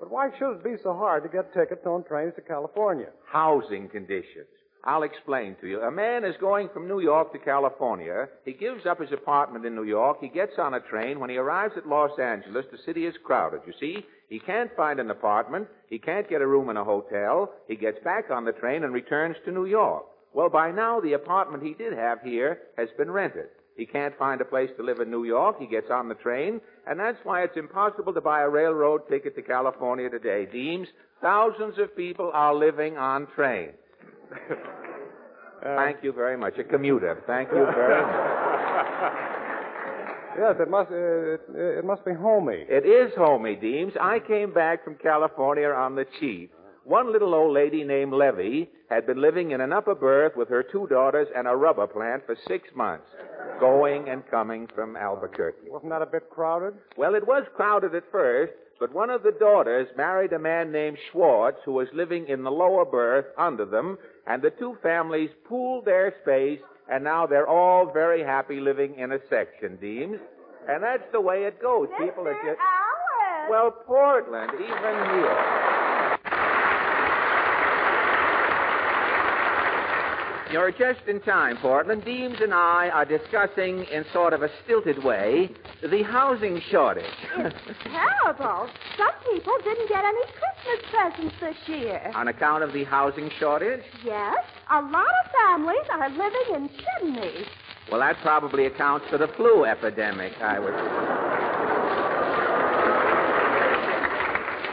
But 0.00 0.10
why 0.10 0.30
should 0.38 0.52
it 0.56 0.64
be 0.64 0.76
so 0.82 0.94
hard 0.94 1.22
to 1.24 1.28
get 1.28 1.52
tickets 1.52 1.84
on 1.86 2.04
trains 2.04 2.34
to 2.36 2.40
California? 2.40 3.08
Housing 3.30 3.88
conditions. 3.88 4.48
I'll 4.82 5.02
explain 5.02 5.56
to 5.60 5.68
you. 5.68 5.80
A 5.82 5.90
man 5.90 6.24
is 6.24 6.34
going 6.40 6.70
from 6.72 6.88
New 6.88 7.00
York 7.00 7.32
to 7.32 7.38
California. 7.38 8.28
He 8.44 8.52
gives 8.52 8.86
up 8.86 8.98
his 9.00 9.12
apartment 9.12 9.66
in 9.66 9.74
New 9.74 9.84
York. 9.84 10.18
He 10.20 10.28
gets 10.28 10.58
on 10.58 10.74
a 10.74 10.80
train. 10.80 11.20
When 11.20 11.28
he 11.28 11.36
arrives 11.36 11.74
at 11.76 11.86
Los 11.86 12.18
Angeles, 12.18 12.64
the 12.72 12.78
city 12.86 13.04
is 13.04 13.14
crowded, 13.22 13.60
you 13.66 13.74
see. 13.78 14.06
He 14.30 14.38
can't 14.38 14.74
find 14.76 14.98
an 14.98 15.10
apartment. 15.10 15.68
He 15.88 15.98
can't 15.98 16.28
get 16.30 16.40
a 16.40 16.46
room 16.46 16.70
in 16.70 16.78
a 16.78 16.84
hotel. 16.84 17.52
He 17.68 17.76
gets 17.76 18.02
back 18.02 18.30
on 18.30 18.44
the 18.44 18.52
train 18.52 18.84
and 18.84 18.94
returns 18.94 19.36
to 19.44 19.52
New 19.52 19.66
York. 19.66 20.04
Well, 20.32 20.48
by 20.48 20.70
now, 20.70 21.00
the 21.00 21.12
apartment 21.12 21.62
he 21.62 21.74
did 21.74 21.92
have 21.92 22.22
here 22.22 22.60
has 22.78 22.88
been 22.96 23.10
rented. 23.10 23.48
He 23.76 23.84
can't 23.86 24.16
find 24.18 24.40
a 24.40 24.44
place 24.44 24.70
to 24.76 24.82
live 24.82 25.00
in 25.00 25.10
New 25.10 25.24
York. 25.24 25.56
He 25.58 25.66
gets 25.66 25.90
on 25.90 26.08
the 26.08 26.14
train, 26.14 26.60
and 26.86 26.98
that's 26.98 27.18
why 27.24 27.42
it's 27.42 27.56
impossible 27.56 28.14
to 28.14 28.20
buy 28.20 28.42
a 28.42 28.48
railroad 28.48 29.08
ticket 29.08 29.34
to 29.36 29.42
California 29.42 30.08
today. 30.08 30.46
Deems, 30.50 30.88
thousands 31.20 31.78
of 31.78 31.96
people 31.96 32.30
are 32.32 32.54
living 32.54 32.96
on 32.96 33.26
trains. 33.34 33.74
Uh, 34.32 34.36
Thank 35.76 36.02
you 36.02 36.12
very 36.12 36.36
much. 36.36 36.58
A 36.58 36.64
commuter. 36.64 37.22
Thank 37.26 37.50
you 37.50 37.64
very 37.74 38.02
much. 38.06 38.14
yes, 40.38 40.56
it 40.60 40.70
must. 40.70 40.90
Uh, 40.90 40.94
it, 41.34 41.40
it 41.78 41.84
must 41.84 42.04
be 42.04 42.12
homey. 42.14 42.64
It 42.68 42.86
is 42.86 43.12
homey, 43.16 43.56
Deems. 43.56 43.92
I 44.00 44.18
came 44.20 44.52
back 44.52 44.84
from 44.84 44.94
California 44.96 45.68
on 45.68 45.94
the 45.96 46.06
cheap. 46.18 46.52
One 46.84 47.12
little 47.12 47.34
old 47.34 47.52
lady 47.54 47.84
named 47.84 48.12
Levy 48.14 48.70
had 48.88 49.06
been 49.06 49.20
living 49.20 49.50
in 49.50 49.60
an 49.60 49.72
upper 49.72 49.94
berth 49.94 50.32
with 50.34 50.48
her 50.48 50.62
two 50.62 50.86
daughters 50.88 51.28
and 51.36 51.46
a 51.46 51.54
rubber 51.54 51.86
plant 51.86 52.24
for 52.26 52.34
six 52.48 52.68
months, 52.74 53.06
going 53.60 54.08
and 54.08 54.26
coming 54.30 54.66
from 54.74 54.96
Albuquerque. 54.96 55.68
Wasn't 55.68 55.90
that 55.92 56.00
a 56.02 56.06
bit 56.06 56.30
crowded? 56.30 56.74
Well, 56.96 57.14
it 57.14 57.26
was 57.26 57.44
crowded 57.54 57.94
at 57.94 58.04
first, 58.10 58.54
but 58.80 58.94
one 58.94 59.10
of 59.10 59.22
the 59.22 59.36
daughters 59.38 59.86
married 59.94 60.32
a 60.32 60.38
man 60.38 60.72
named 60.72 60.96
Schwartz 61.12 61.58
who 61.66 61.72
was 61.72 61.88
living 61.92 62.26
in 62.28 62.42
the 62.42 62.50
lower 62.50 62.86
berth 62.86 63.26
under 63.36 63.66
them, 63.66 63.98
and 64.26 64.40
the 64.42 64.50
two 64.58 64.78
families 64.82 65.28
pooled 65.44 65.84
their 65.84 66.14
space, 66.22 66.60
and 66.90 67.04
now 67.04 67.26
they're 67.26 67.46
all 67.46 67.92
very 67.92 68.24
happy 68.24 68.58
living 68.58 68.98
in 68.98 69.12
a 69.12 69.18
section, 69.28 69.76
Deems. 69.76 70.18
And 70.66 70.82
that's 70.82 71.04
the 71.12 71.20
way 71.20 71.44
it 71.44 71.60
goes. 71.60 71.88
Mr. 71.88 72.06
People 72.06 72.26
are 72.26 72.32
just. 72.32 72.58
Allen. 72.58 73.50
Well, 73.50 73.70
Portland, 73.70 74.52
even 74.54 74.64
here. 74.70 76.18
You're 80.52 80.72
just 80.72 81.06
in 81.06 81.20
time, 81.20 81.58
Portland. 81.58 82.04
Deems 82.04 82.38
and 82.40 82.52
I 82.52 82.90
are 82.92 83.04
discussing, 83.04 83.84
in 83.84 84.04
sort 84.12 84.32
of 84.32 84.42
a 84.42 84.48
stilted 84.64 85.04
way, 85.04 85.48
the 85.80 86.02
housing 86.02 86.60
shortage. 86.72 87.04
It's 87.36 87.54
terrible. 87.84 88.68
Some 88.98 89.32
people 89.32 89.52
didn't 89.62 89.88
get 89.88 90.04
any 90.04 90.24
Christmas 90.34 90.90
presents 90.90 91.34
this 91.40 91.56
year. 91.68 92.10
On 92.16 92.26
account 92.26 92.64
of 92.64 92.72
the 92.72 92.82
housing 92.82 93.30
shortage? 93.38 93.84
Yes, 94.04 94.38
a 94.72 94.82
lot 94.82 95.06
of 95.24 95.30
families 95.30 95.86
are 95.92 96.10
living 96.10 96.54
in 96.54 96.68
chimneys. 96.68 97.46
Well, 97.88 98.00
that 98.00 98.16
probably 98.20 98.66
accounts 98.66 99.06
for 99.08 99.18
the 99.18 99.28
flu 99.28 99.64
epidemic, 99.64 100.32
I 100.40 100.58
would. 100.58 100.74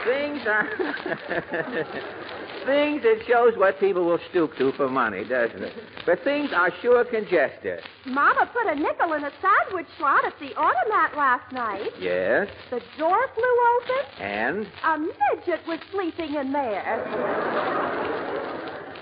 Things 0.04 0.44
are. 0.44 2.24
things, 2.68 3.00
it 3.04 3.26
shows 3.26 3.56
what 3.56 3.80
people 3.80 4.04
will 4.04 4.20
stoop 4.30 4.54
to 4.58 4.72
for 4.72 4.88
money, 4.88 5.24
doesn't 5.24 5.62
it? 5.64 5.72
But 6.04 6.22
things 6.22 6.50
are 6.54 6.70
sure 6.82 7.04
congested. 7.04 7.80
Mama 8.06 8.48
put 8.52 8.66
a 8.70 8.74
nickel 8.74 9.14
in 9.14 9.24
a 9.24 9.32
sandwich 9.40 9.86
slot 9.96 10.24
at 10.24 10.34
the 10.38 10.54
automat 10.54 11.16
last 11.16 11.50
night. 11.52 11.90
Yes, 11.98 12.48
The 12.70 12.80
door 12.98 13.18
flew 13.34 13.56
open. 13.72 14.22
and 14.22 14.66
A 14.84 14.98
midget 14.98 15.66
was 15.66 15.78
sleeping 15.90 16.34
in 16.34 16.52
there. 16.52 16.84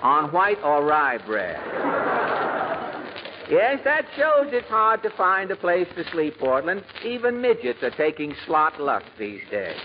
on 0.02 0.30
white 0.30 0.58
or 0.62 0.84
rye 0.84 1.18
bread. 1.26 1.58
Yes, 3.50 3.78
that 3.84 4.04
shows 4.16 4.48
it's 4.52 4.66
hard 4.68 5.02
to 5.04 5.10
find 5.10 5.50
a 5.50 5.56
place 5.56 5.86
to 5.96 6.04
sleep, 6.10 6.38
Portland. 6.38 6.82
Even 7.04 7.40
midgets 7.40 7.82
are 7.82 7.90
taking 7.92 8.34
slot 8.44 8.80
luck 8.80 9.02
these 9.18 9.40
days. 9.50 9.76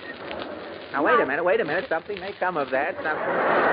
Now, 0.91 1.05
wait 1.05 1.19
a 1.19 1.25
minute, 1.25 1.43
wait 1.43 1.61
a 1.61 1.65
minute. 1.65 1.85
Something 1.87 2.19
may 2.19 2.33
come 2.39 2.57
of 2.57 2.69
that. 2.71 2.95
Something... 2.95 3.71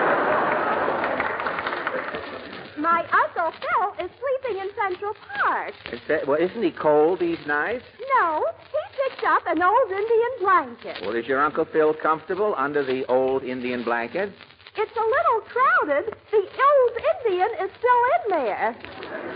My 2.81 3.03
Uncle 3.11 3.53
Phil 3.59 4.07
is 4.07 4.11
sleeping 4.19 4.63
in 4.63 4.69
Central 4.81 5.13
Park. 5.35 5.75
Is 5.93 6.01
that, 6.09 6.27
well, 6.29 6.39
isn't 6.41 6.63
he 6.63 6.71
cold 6.71 7.19
these 7.19 7.45
nights? 7.45 7.85
No, 8.21 8.45
he 8.71 9.11
picked 9.11 9.25
up 9.27 9.43
an 9.47 9.61
old 9.61 9.91
Indian 9.91 10.31
blanket. 10.41 10.97
Well, 11.03 11.17
is 11.17 11.27
your 11.27 11.45
Uncle 11.45 11.65
Phil 11.65 11.93
comfortable 12.01 12.55
under 12.57 12.85
the 12.85 13.05
old 13.07 13.43
Indian 13.43 13.83
blanket? 13.83 14.33
It's 14.81 14.97
a 14.97 15.01
little 15.01 15.41
crowded. 15.51 16.15
The 16.31 16.39
old 16.39 16.93
Indian 17.27 17.49
is 17.67 17.71
still 17.79 18.03
in 18.15 18.31
there. 18.31 18.77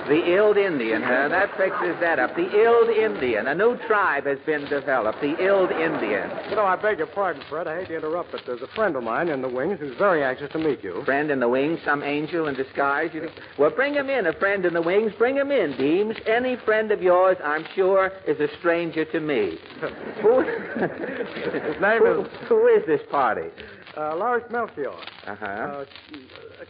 The 0.07 0.37
Ild 0.37 0.57
Indian, 0.57 1.03
huh? 1.03 1.29
That 1.31 1.57
fixes 1.57 1.99
that 1.99 2.21
up. 2.21 2.37
The 2.37 2.47
Ild 2.47 2.91
Indian. 2.91 3.49
A 3.49 3.55
new 3.55 3.77
tribe 3.89 4.27
has 4.27 4.39
been 4.47 4.69
developed. 4.69 5.21
The 5.21 5.35
Ild 5.45 5.73
Indian. 5.73 6.31
You 6.49 6.55
know, 6.55 6.65
I 6.65 6.77
beg 6.77 6.99
your 6.99 7.09
pardon, 7.09 7.43
Fred. 7.49 7.67
I 7.67 7.81
hate 7.81 7.89
to 7.89 7.97
interrupt, 7.97 8.31
but 8.31 8.43
there's 8.47 8.63
a 8.63 8.69
friend 8.69 8.95
of 8.95 9.03
mine 9.03 9.29
in 9.31 9.43
the 9.43 9.49
wings 9.49 9.81
who's 9.81 9.97
very 9.99 10.23
anxious 10.23 10.51
to 10.53 10.61
meet 10.61 10.85
you. 10.85 11.03
Friend 11.05 11.29
in 11.29 11.41
the 11.41 11.49
wings, 11.49 11.81
some 11.85 12.05
angel 12.05 12.47
in 12.47 12.55
disguise. 12.55 13.11
You 13.13 13.23
think? 13.23 13.33
Well, 13.59 13.71
bring 13.71 13.95
him 13.95 14.11
in. 14.11 14.29
A 14.29 14.33
friend 14.35 14.65
in 14.65 14.75
the 14.75 14.83
wings. 14.83 15.11
Bring 15.19 15.35
him 15.35 15.51
in, 15.51 15.77
Deems. 15.77 16.15
Any 16.25 16.55
friend 16.65 16.93
of 16.93 17.03
yours, 17.03 17.37
I'm 17.43 17.65
sure, 17.75 18.13
is 18.29 18.39
a 18.39 18.47
stranger 18.59 19.05
to 19.07 19.19
me. 19.19 19.59
who, 20.23 20.41
His 20.43 21.81
name 21.81 21.99
who, 21.99 22.23
is 22.23 22.29
who 22.49 22.69
is 22.69 22.87
this 22.87 23.01
party? 23.11 23.51
Uh, 23.97 24.17
Lawrence 24.17 24.47
Melchior. 24.51 24.91
Uh-huh. 25.27 25.45
Uh, 25.45 25.85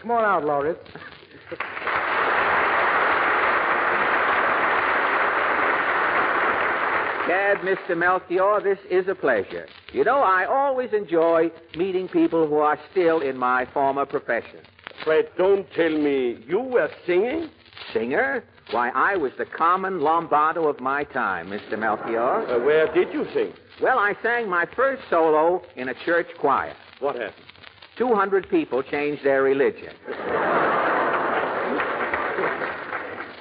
come 0.01 0.11
on 0.11 0.25
out, 0.25 0.45
Lauritz. 0.45 0.79
Cad, 7.27 7.59
Mr. 7.63 7.97
Melchior, 7.97 8.61
this 8.63 8.79
is 8.91 9.09
a 9.09 9.15
pleasure. 9.15 9.67
You 9.93 10.05
know, 10.05 10.19
I 10.19 10.45
always 10.47 10.93
enjoy 10.93 11.51
meeting 11.77 12.09
people 12.09 12.47
who 12.49 12.57
are 12.57 12.79
still 12.91 13.21
in 13.21 13.37
my 13.37 13.67
former 13.73 14.07
profession. 14.07 14.61
Fred, 15.05 15.29
don't 15.37 15.67
tell 15.73 15.91
me 15.91 16.45
you 16.47 16.61
were 16.61 16.91
singing. 17.07 17.49
singer? 17.93 18.45
Why, 18.71 18.91
I 18.91 19.17
was 19.17 19.33
the 19.39 19.45
Carmen 19.45 20.01
Lombardo 20.01 20.67
of 20.69 20.81
my 20.81 21.05
time, 21.05 21.49
Mr. 21.49 21.79
Melchior. 21.79 22.47
Uh, 22.49 22.65
where 22.65 22.93
did 22.95 23.13
you 23.13 23.27
sing? 23.35 23.53
Well, 23.83 23.99
I 23.99 24.15
sang 24.23 24.49
my 24.49 24.67
first 24.77 25.03
solo 25.11 25.63
in 25.77 25.89
a 25.89 25.95
church 26.05 26.29
choir. 26.39 26.75
What 27.03 27.17
happened? 27.17 27.45
200 27.99 28.49
people 28.49 28.81
changed 28.85 29.25
their 29.25 29.43
religion. 29.43 29.93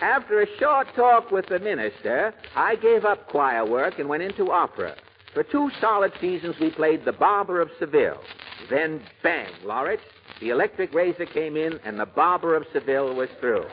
After 0.02 0.42
a 0.42 0.48
short 0.58 0.88
talk 0.96 1.30
with 1.30 1.46
the 1.46 1.60
minister, 1.60 2.34
I 2.56 2.76
gave 2.76 3.06
up 3.06 3.28
choir 3.28 3.64
work 3.64 4.00
and 4.00 4.10
went 4.10 4.24
into 4.24 4.52
opera. 4.52 4.96
For 5.36 5.44
two 5.44 5.70
solid 5.80 6.12
seasons, 6.20 6.56
we 6.60 6.72
played 6.72 7.06
The 7.06 7.14
Barber 7.14 7.62
of 7.62 7.70
Seville. 7.78 8.20
Then, 8.68 9.00
bang, 9.22 9.52
Lawrence, 9.64 10.02
the 10.40 10.50
electric 10.50 10.92
razor 10.92 11.28
came 11.28 11.56
in, 11.56 11.80
and 11.86 12.00
The 12.00 12.08
Barber 12.08 12.56
of 12.56 12.66
Seville 12.74 13.14
was 13.14 13.30
through. 13.40 13.66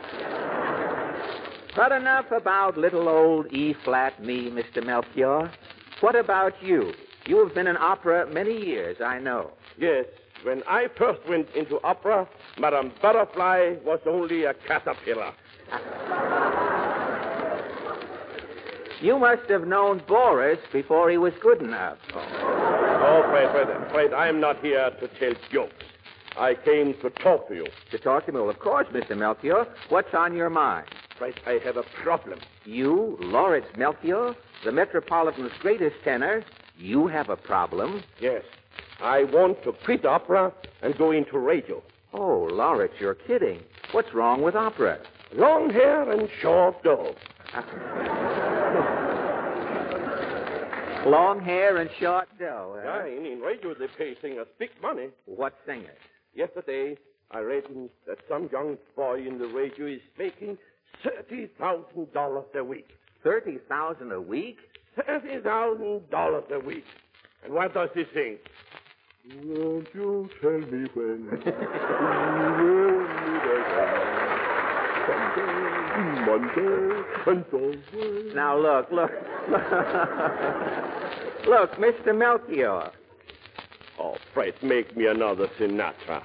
But 1.74 1.92
enough 1.92 2.30
about 2.30 2.76
little 2.76 3.08
old 3.08 3.50
E 3.54 3.74
flat 3.84 4.22
me, 4.22 4.50
Mr. 4.50 4.84
Melchior. 4.84 5.50
What 6.00 6.14
about 6.14 6.62
you? 6.62 6.92
You 7.28 7.44
have 7.44 7.54
been 7.54 7.66
in 7.66 7.76
opera 7.76 8.26
many 8.32 8.58
years, 8.58 9.02
I 9.04 9.18
know. 9.18 9.50
Yes. 9.76 10.06
When 10.44 10.62
I 10.66 10.88
first 10.96 11.20
went 11.28 11.48
into 11.54 11.78
opera, 11.84 12.26
Madame 12.58 12.90
Butterfly 13.02 13.74
was 13.84 14.00
only 14.06 14.44
a 14.44 14.54
caterpillar. 14.54 15.32
You 19.00 19.16
must 19.16 19.48
have 19.48 19.64
known 19.64 20.02
Boris 20.08 20.58
before 20.72 21.08
he 21.08 21.18
was 21.18 21.32
good 21.40 21.62
enough. 21.62 21.98
Oh, 22.12 23.24
Fred, 23.30 23.52
Fred, 23.52 23.92
Fred, 23.92 24.12
I 24.12 24.26
am 24.26 24.40
not 24.40 24.60
here 24.60 24.90
to 24.98 25.06
tell 25.20 25.34
jokes. 25.52 25.84
I 26.36 26.54
came 26.54 26.94
to 26.94 27.10
talk 27.10 27.46
to 27.46 27.54
you. 27.54 27.66
To 27.92 27.98
talk 27.98 28.26
to 28.26 28.32
me? 28.32 28.40
Well, 28.40 28.50
of 28.50 28.58
course, 28.58 28.88
Mr. 28.92 29.16
Melchior. 29.16 29.68
What's 29.88 30.12
on 30.14 30.34
your 30.34 30.50
mind? 30.50 30.88
Fred, 31.16 31.34
I 31.46 31.60
have 31.64 31.76
a 31.76 31.84
problem. 32.02 32.40
You, 32.64 33.16
Lawrence 33.20 33.68
Melchior, 33.76 34.34
the 34.64 34.72
Metropolitan's 34.72 35.52
greatest 35.60 35.94
tenor, 36.02 36.42
you 36.78 37.06
have 37.08 37.28
a 37.28 37.36
problem? 37.36 38.02
Yes. 38.20 38.42
I 39.00 39.24
want 39.24 39.62
to 39.64 39.72
quit 39.84 40.04
opera 40.04 40.52
and 40.82 40.96
go 40.96 41.10
into 41.12 41.38
radio. 41.38 41.82
Oh, 42.12 42.48
Lawrence, 42.50 42.92
you're 42.98 43.14
kidding. 43.14 43.60
What's 43.92 44.12
wrong 44.14 44.42
with 44.42 44.54
opera? 44.56 44.98
Long 45.34 45.70
hair 45.70 46.10
and 46.10 46.28
short 46.40 46.82
dog. 46.82 47.14
Long 51.06 51.40
hair 51.40 51.76
and 51.78 51.88
short 51.98 52.28
dough. 52.38 52.76
Eh? 52.78 52.82
Huh? 52.84 53.04
Yeah, 53.06 53.16
in, 53.18 53.24
in 53.26 53.40
radio 53.40 53.72
they 53.74 53.86
pay 53.96 54.14
singers 54.20 54.46
big 54.58 54.70
money. 54.82 55.08
What 55.26 55.54
singers? 55.64 55.96
Yesterday, 56.34 56.96
I 57.30 57.38
read 57.40 57.64
in- 57.70 57.88
that 58.06 58.18
some 58.28 58.48
young 58.52 58.76
boy 58.96 59.24
in 59.26 59.38
the 59.38 59.46
radio 59.46 59.86
is 59.86 60.00
making 60.18 60.58
thirty 61.02 61.46
thousand 61.58 62.12
dollars 62.12 62.46
a 62.54 62.64
week. 62.64 62.88
Thirty 63.22 63.58
thousand 63.68 64.12
a 64.12 64.20
week? 64.20 64.58
Thirty 65.06 65.40
thousand 65.42 66.10
dollars 66.10 66.44
a 66.50 66.58
week. 66.58 66.84
And 67.44 67.52
what 67.52 67.72
does 67.74 67.90
he 67.94 68.04
sing? 68.12 68.38
Won't 69.44 69.88
you 69.94 70.28
tell 70.40 70.58
me 70.58 70.88
when? 70.94 71.28
you 71.30 71.52
will 72.64 73.00
meet 73.24 73.44
again. 73.54 74.18
Someday, 75.06 75.52
Monday, 76.26 77.02
and 77.26 77.44
always. 77.52 78.32
Now, 78.34 78.58
look, 78.58 78.90
look. 78.90 79.10
look, 81.46 81.72
Mr. 81.76 82.16
Melchior. 82.16 82.90
Oh, 83.98 84.16
Fred, 84.32 84.54
make 84.62 84.96
me 84.96 85.06
another 85.06 85.48
Sinatra. 85.58 86.22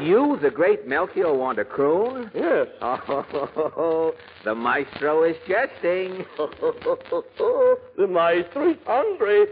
You, 0.00 0.38
the 0.40 0.50
great 0.50 0.86
Melchior, 0.86 1.34
want 1.34 1.58
a 1.58 1.64
croon? 1.64 2.30
Yes. 2.34 2.68
Oh, 2.80 4.12
the 4.44 4.54
maestro 4.54 5.24
is 5.24 5.36
jesting. 5.46 6.24
the 7.96 8.06
maestro 8.08 8.70
is 8.70 8.76
hungry. 8.86 9.46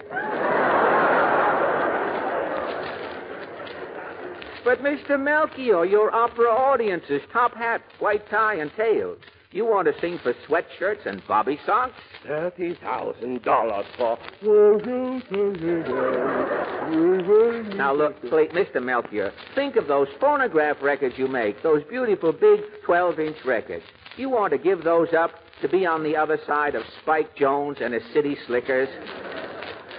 But, 4.65 4.81
Mr. 4.81 5.21
Melchior, 5.21 5.85
your 5.85 6.15
opera 6.15 6.49
audience 6.49 7.05
is 7.09 7.23
top 7.33 7.55
hat, 7.55 7.83
white 7.99 8.29
tie, 8.31 8.57
and 8.57 8.71
tails. 8.77 9.19
You 9.53 9.65
want 9.65 9.87
to 9.87 9.99
sing 10.01 10.19
for 10.23 10.35
sweatshirts 10.49 11.07
and 11.07 11.23
bobby 11.27 11.59
socks? 11.65 11.95
Thirty 12.27 12.75
thousand 12.75 13.43
dollars 13.43 13.87
for. 13.97 14.19
Now, 17.77 17.95
look, 17.95 18.21
please, 18.23 18.51
Mr. 18.51 18.83
Melchior, 18.83 19.33
think 19.55 19.77
of 19.77 19.87
those 19.87 20.09
phonograph 20.21 20.77
records 20.83 21.15
you 21.17 21.29
make, 21.29 21.63
those 21.63 21.83
beautiful 21.85 22.33
big 22.33 22.61
12 22.85 23.21
inch 23.21 23.37
records. 23.45 23.85
You 24.17 24.31
want 24.31 24.53
to 24.53 24.59
give 24.59 24.83
those 24.85 25.09
up 25.17 25.31
to 25.63 25.69
be 25.69 25.87
on 25.87 26.03
the 26.03 26.17
other 26.17 26.39
side 26.47 26.75
of 26.75 26.83
Spike 27.03 27.35
Jones 27.37 27.79
and 27.81 27.95
his 27.95 28.03
city 28.13 28.37
slickers? 28.47 28.89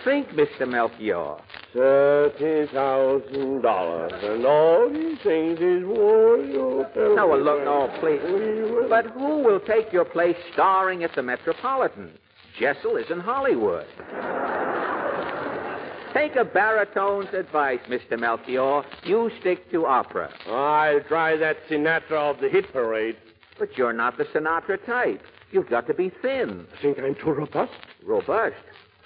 Think, 0.04 0.30
Mr. 0.30 0.68
Melchior. 0.68 1.38
Thirty 1.78 2.66
thousand 2.74 3.62
dollars, 3.62 4.12
and 4.24 4.44
all 4.48 4.90
these 4.90 5.20
things 5.24 5.60
is 5.60 5.86
worth 5.86 6.50
You 6.50 6.86
tell 6.96 7.16
No, 7.16 7.28
well, 7.28 7.40
look, 7.40 7.64
no, 7.64 7.96
please. 8.00 8.20
we 8.26 8.90
But 8.90 9.06
who 9.12 9.44
will 9.44 9.60
take 9.60 9.94
your 9.94 10.04
place 10.04 10.36
starring 10.54 11.04
at 11.04 11.14
the 11.14 11.22
Metropolitan? 11.22 12.10
Jessel 12.60 12.96
is 12.98 13.06
in 13.12 13.20
Hollywood. 13.20 13.86
Take 16.16 16.36
a 16.36 16.44
baritone's 16.44 17.32
advice, 17.32 17.82
Mr. 17.88 18.20
Melchior. 18.20 18.82
You 19.04 19.30
stick 19.40 19.70
to 19.70 19.86
opera. 19.86 20.34
I'll 20.48 21.02
try 21.02 21.38
that 21.38 21.58
Sinatra 21.70 22.32
of 22.34 22.40
the 22.42 22.50
hit 22.50 22.74
parade. 22.74 23.18
But 23.60 23.78
you're 23.78 23.94
not 23.94 24.18
the 24.18 24.24
Sinatra 24.24 24.84
type. 24.84 25.22
You've 25.52 25.70
got 25.70 25.86
to 25.86 25.94
be 25.94 26.12
thin. 26.24 26.66
I 26.76 26.82
Think 26.82 26.98
I'm 26.98 27.14
too 27.14 27.34
robust? 27.34 27.72
Robust. 28.04 28.56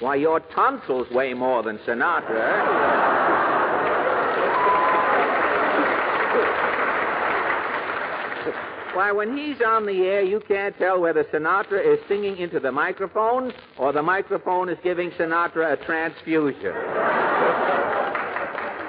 Why, 0.01 0.15
your 0.15 0.39
tonsils 0.39 1.07
weigh 1.11 1.35
more 1.35 1.61
than 1.61 1.77
Sinatra. 1.79 2.31
Eh? 2.31 3.21
Why, 8.95 9.11
when 9.11 9.37
he's 9.37 9.61
on 9.61 9.85
the 9.85 10.01
air, 10.01 10.23
you 10.23 10.41
can't 10.47 10.75
tell 10.79 10.99
whether 10.99 11.23
Sinatra 11.25 11.85
is 11.85 11.99
singing 12.07 12.37
into 12.37 12.59
the 12.59 12.71
microphone 12.71 13.53
or 13.77 13.93
the 13.93 14.01
microphone 14.01 14.69
is 14.69 14.77
giving 14.83 15.11
Sinatra 15.11 15.73
a 15.73 15.85
transfusion. 15.85 16.73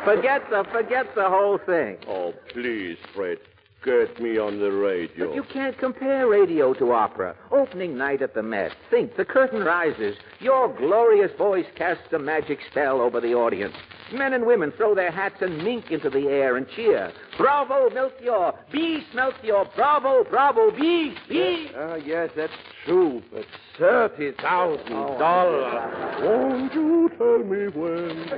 forget 0.05 0.49
the 0.49 0.65
forget 0.73 1.15
the 1.15 1.29
whole 1.29 1.59
thing. 1.59 1.99
Oh, 2.09 2.33
please, 2.55 2.97
Fred. 3.15 3.39
Get 3.85 4.21
me 4.21 4.39
on 4.39 4.61
the 4.61 4.71
radio. 4.71 5.27
But 5.27 5.35
you 5.35 5.43
can't 5.43 5.77
compare 5.77 6.29
radio 6.29 6.73
to 6.75 6.93
opera. 6.93 7.35
Opening 7.51 7.99
night 7.99 8.23
at 8.23 8.33
the 8.33 8.43
Met. 8.43 8.73
Think, 8.91 9.17
the 9.17 9.25
curtain 9.25 9.65
rises. 9.65 10.17
Your 10.39 10.73
glorious 10.77 11.33
voice 11.37 11.67
casts 11.75 12.13
a 12.13 12.19
magic 12.19 12.61
spell 12.71 13.01
over 13.01 13.21
the 13.21 13.35
audience. 13.35 13.75
Men 14.13 14.35
and 14.35 14.47
women 14.47 14.73
throw 14.77 14.95
their 14.95 15.11
hats 15.11 15.37
and 15.41 15.65
mink 15.65 15.91
into 15.91 16.11
the 16.11 16.29
air 16.29 16.57
and 16.57 16.67
cheer. 16.77 17.13
Bravo, 17.39 17.91
Melchior! 17.91 18.53
Beast, 18.71 19.07
Melchior! 19.15 19.65
Bravo, 19.75 20.25
bravo, 20.31 20.71
beast, 20.71 21.19
beast! 21.29 21.73
Ah, 21.77 21.97
yes, 21.97 22.31
that's 22.37 22.53
true, 22.85 23.23
but 23.33 23.45
thirty 23.79 24.33
thousand 24.33 25.19
dollars. 25.19 26.23
Won't 26.23 26.75
you 26.75 27.11
tell 27.19 27.39
me 27.39 27.69
when? 27.69 28.29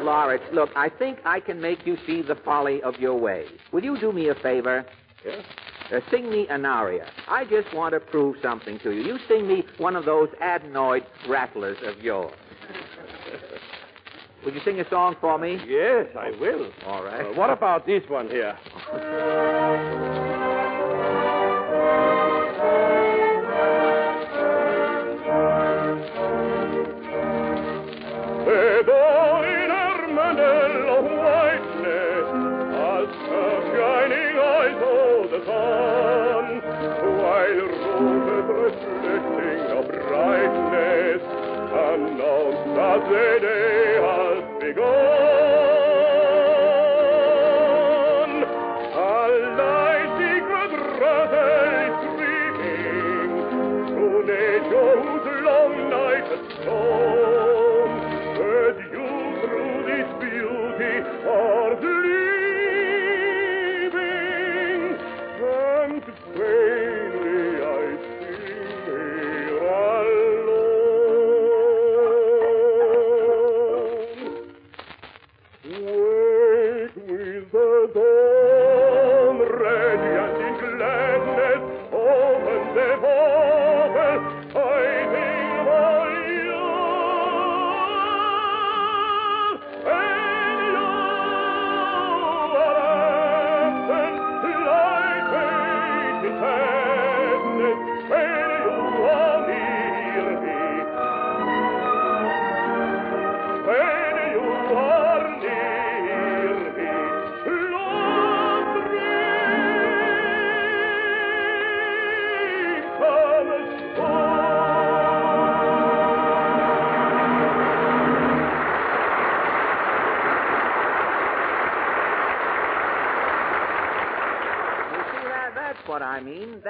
Lawrence, 0.04 0.44
look, 0.52 0.70
I 0.76 0.88
think 0.88 1.18
I 1.24 1.40
can 1.40 1.60
make 1.60 1.86
you 1.86 1.96
see 2.06 2.22
the 2.22 2.34
folly 2.34 2.82
of 2.82 2.96
your 2.98 3.18
ways. 3.18 3.48
Will 3.72 3.84
you 3.84 3.98
do 3.98 4.12
me 4.12 4.28
a 4.28 4.34
favor? 4.34 4.84
Yes? 5.24 5.44
Uh, 5.92 6.00
sing 6.10 6.30
me 6.30 6.46
an 6.48 6.64
aria. 6.64 7.06
I 7.28 7.44
just 7.44 7.72
want 7.74 7.92
to 7.92 8.00
prove 8.00 8.36
something 8.42 8.78
to 8.80 8.90
you. 8.90 9.02
You 9.02 9.18
sing 9.28 9.46
me 9.46 9.64
one 9.78 9.96
of 9.96 10.04
those 10.06 10.28
adenoid 10.42 11.04
rattlers 11.28 11.76
of 11.82 12.00
yours. 12.02 12.34
Would 14.44 14.54
you 14.54 14.60
sing 14.64 14.80
a 14.80 14.88
song 14.90 15.16
for 15.20 15.38
me? 15.38 15.58
Yes, 15.66 16.06
I 16.18 16.30
will. 16.38 16.70
All 16.86 17.02
right. 17.02 17.26
Uh, 17.26 17.32
what 17.34 17.50
about 17.50 17.86
this 17.86 18.02
one 18.08 18.28
here? 18.28 18.58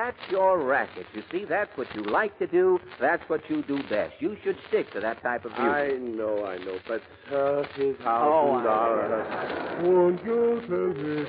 That's 0.04 0.30
your 0.30 0.58
racket. 0.62 1.06
You 1.14 1.22
see, 1.32 1.46
that's 1.46 1.70
what 1.78 1.86
you 1.94 2.02
like 2.02 2.38
to 2.38 2.46
do. 2.46 2.78
That's 3.00 3.26
what 3.30 3.40
you 3.48 3.62
do 3.62 3.82
best. 3.84 4.12
You 4.20 4.36
should 4.44 4.58
stick 4.68 4.92
to 4.92 5.00
that 5.00 5.22
type 5.22 5.46
of 5.46 5.52
music. 5.52 5.64
I 5.66 5.92
know, 5.98 6.44
I 6.44 6.58
know, 6.58 6.78
but 6.86 7.00
uh, 7.34 7.62
thirty 7.74 7.94
Oh, 8.00 8.04
thousand 8.04 8.60
I- 8.60 8.64
dollars. 8.64 9.82
Won't 9.82 10.22
you 10.26 10.60
tell 10.68 10.88
me 10.92 11.24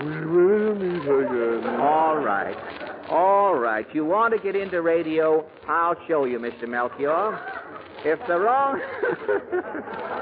when 0.00 0.08
we 0.08 0.26
will 0.34 0.74
meet 0.76 1.02
again? 1.02 1.80
All 1.80 2.16
right. 2.16 2.56
All 3.10 3.54
right. 3.54 3.86
You 3.94 4.06
want 4.06 4.32
to 4.34 4.40
get 4.40 4.56
into 4.56 4.80
radio? 4.80 5.44
I'll 5.68 5.96
show 6.08 6.24
you, 6.24 6.38
Mr. 6.38 6.66
Melchior. 6.66 7.38
If 8.02 8.18
the 8.26 8.38
wrong. 8.38 8.80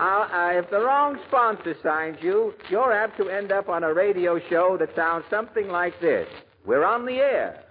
Uh, 0.00 0.26
uh, 0.32 0.50
if 0.54 0.70
the 0.70 0.80
wrong 0.80 1.18
sponsor 1.28 1.76
signs 1.82 2.16
you, 2.22 2.54
you're 2.70 2.90
apt 2.90 3.18
to 3.18 3.28
end 3.28 3.52
up 3.52 3.68
on 3.68 3.84
a 3.84 3.92
radio 3.92 4.40
show 4.48 4.78
that 4.78 4.88
sounds 4.96 5.26
something 5.28 5.68
like 5.68 5.92
this. 6.00 6.26
We're 6.64 6.86
on 6.86 7.04
the 7.04 7.16
air. 7.16 7.62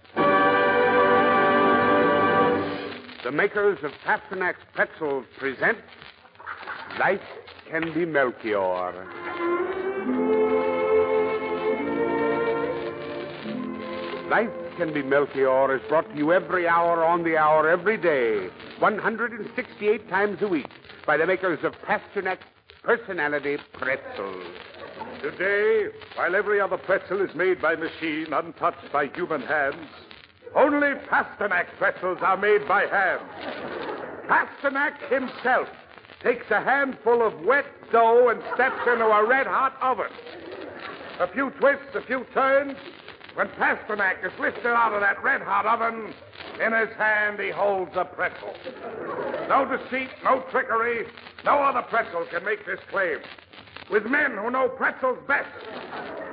The 3.24 3.32
makers 3.32 3.80
of 3.84 3.90
Pasternak's 4.06 4.64
pretzels 4.76 5.26
present 5.40 5.80
Life 7.00 7.20
Can 7.68 7.92
Be 7.96 8.06
Melchior. 8.06 8.94
Life 14.30 14.52
Can 14.78 14.94
Be 14.94 15.02
Melchior 15.02 15.76
is 15.76 15.82
brought 15.90 16.08
to 16.12 16.16
you 16.16 16.32
every 16.32 16.68
hour 16.68 17.04
on 17.04 17.24
the 17.24 17.38
hour, 17.38 17.68
every 17.68 17.98
day, 17.98 18.50
168 18.78 20.08
times 20.10 20.38
a 20.44 20.48
week, 20.48 20.70
by 21.10 21.18
the 21.18 21.26
makers 21.26 21.58
of 21.64 21.74
Pasternak 21.88 22.38
Personality 22.84 23.58
Pretzels. 23.74 24.46
Today, 25.24 25.88
while 26.14 26.36
every 26.36 26.62
other 26.62 26.78
pretzel 26.78 27.28
is 27.28 27.34
made 27.34 27.60
by 27.60 27.76
machine, 27.76 28.28
untouched 28.32 28.92
by 28.94 29.08
human 29.08 29.42
hands, 29.42 29.90
only 30.56 30.90
Pasternak 31.10 31.66
pretzels 31.80 32.20
are 32.22 32.38
made 32.38 32.68
by 32.68 32.86
hand. 32.86 33.24
Pasternak 34.28 35.00
himself 35.10 35.68
takes 36.22 36.46
a 36.52 36.62
handful 36.62 37.26
of 37.26 37.34
wet 37.44 37.66
dough 37.92 38.30
and 38.30 38.40
steps 38.54 38.82
into 38.86 39.06
a 39.06 39.28
red 39.28 39.48
hot 39.48 39.76
oven. 39.82 40.16
A 41.20 41.28
few 41.34 41.50
twists, 41.60 41.96
a 41.96 42.04
few 42.04 42.24
turns. 42.36 42.78
When 43.34 43.48
Pasternak 43.48 44.24
is 44.24 44.40
lifted 44.40 44.68
out 44.68 44.94
of 44.94 45.02
that 45.02 45.24
red 45.24 45.42
hot 45.42 45.66
oven, 45.66 46.14
in 46.60 46.74
his 46.74 46.96
hand 46.98 47.40
he 47.40 47.50
holds 47.50 47.92
a 47.96 48.06
pretzel. 48.06 48.54
No 49.48 49.66
deceit, 49.66 50.10
no 50.24 50.44
trickery. 50.52 51.06
No 51.46 51.60
other 51.60 51.82
pretzel 51.84 52.26
can 52.30 52.44
make 52.44 52.66
this 52.66 52.80
claim. 52.90 53.20
With 53.90 54.06
men 54.06 54.38
who 54.38 54.52
know 54.52 54.70
pretzels 54.70 55.18
best, 55.28 55.50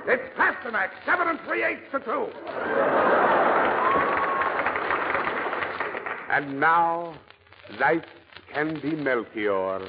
it's 0.07 0.22
Pasternak, 0.37 0.91
seven 1.07 1.29
and 1.29 1.41
three 1.47 1.64
eighths 1.64 1.91
to 1.93 2.01
two. 2.01 2.27
And 6.31 6.61
now, 6.61 7.14
Life 7.81 8.05
Can 8.53 8.79
Be 8.81 8.91
Melchior. 8.91 9.81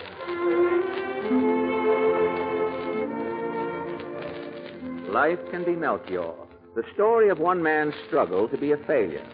Life 5.12 5.40
can 5.52 5.64
be 5.66 5.76
Melchior, 5.76 6.34
the 6.76 6.84
story 6.94 7.30
of 7.30 7.40
one 7.40 7.62
man's 7.64 7.94
struggle 8.08 8.48
to 8.50 8.58
be 8.58 8.72
a 8.72 8.78
failure. 8.78 9.26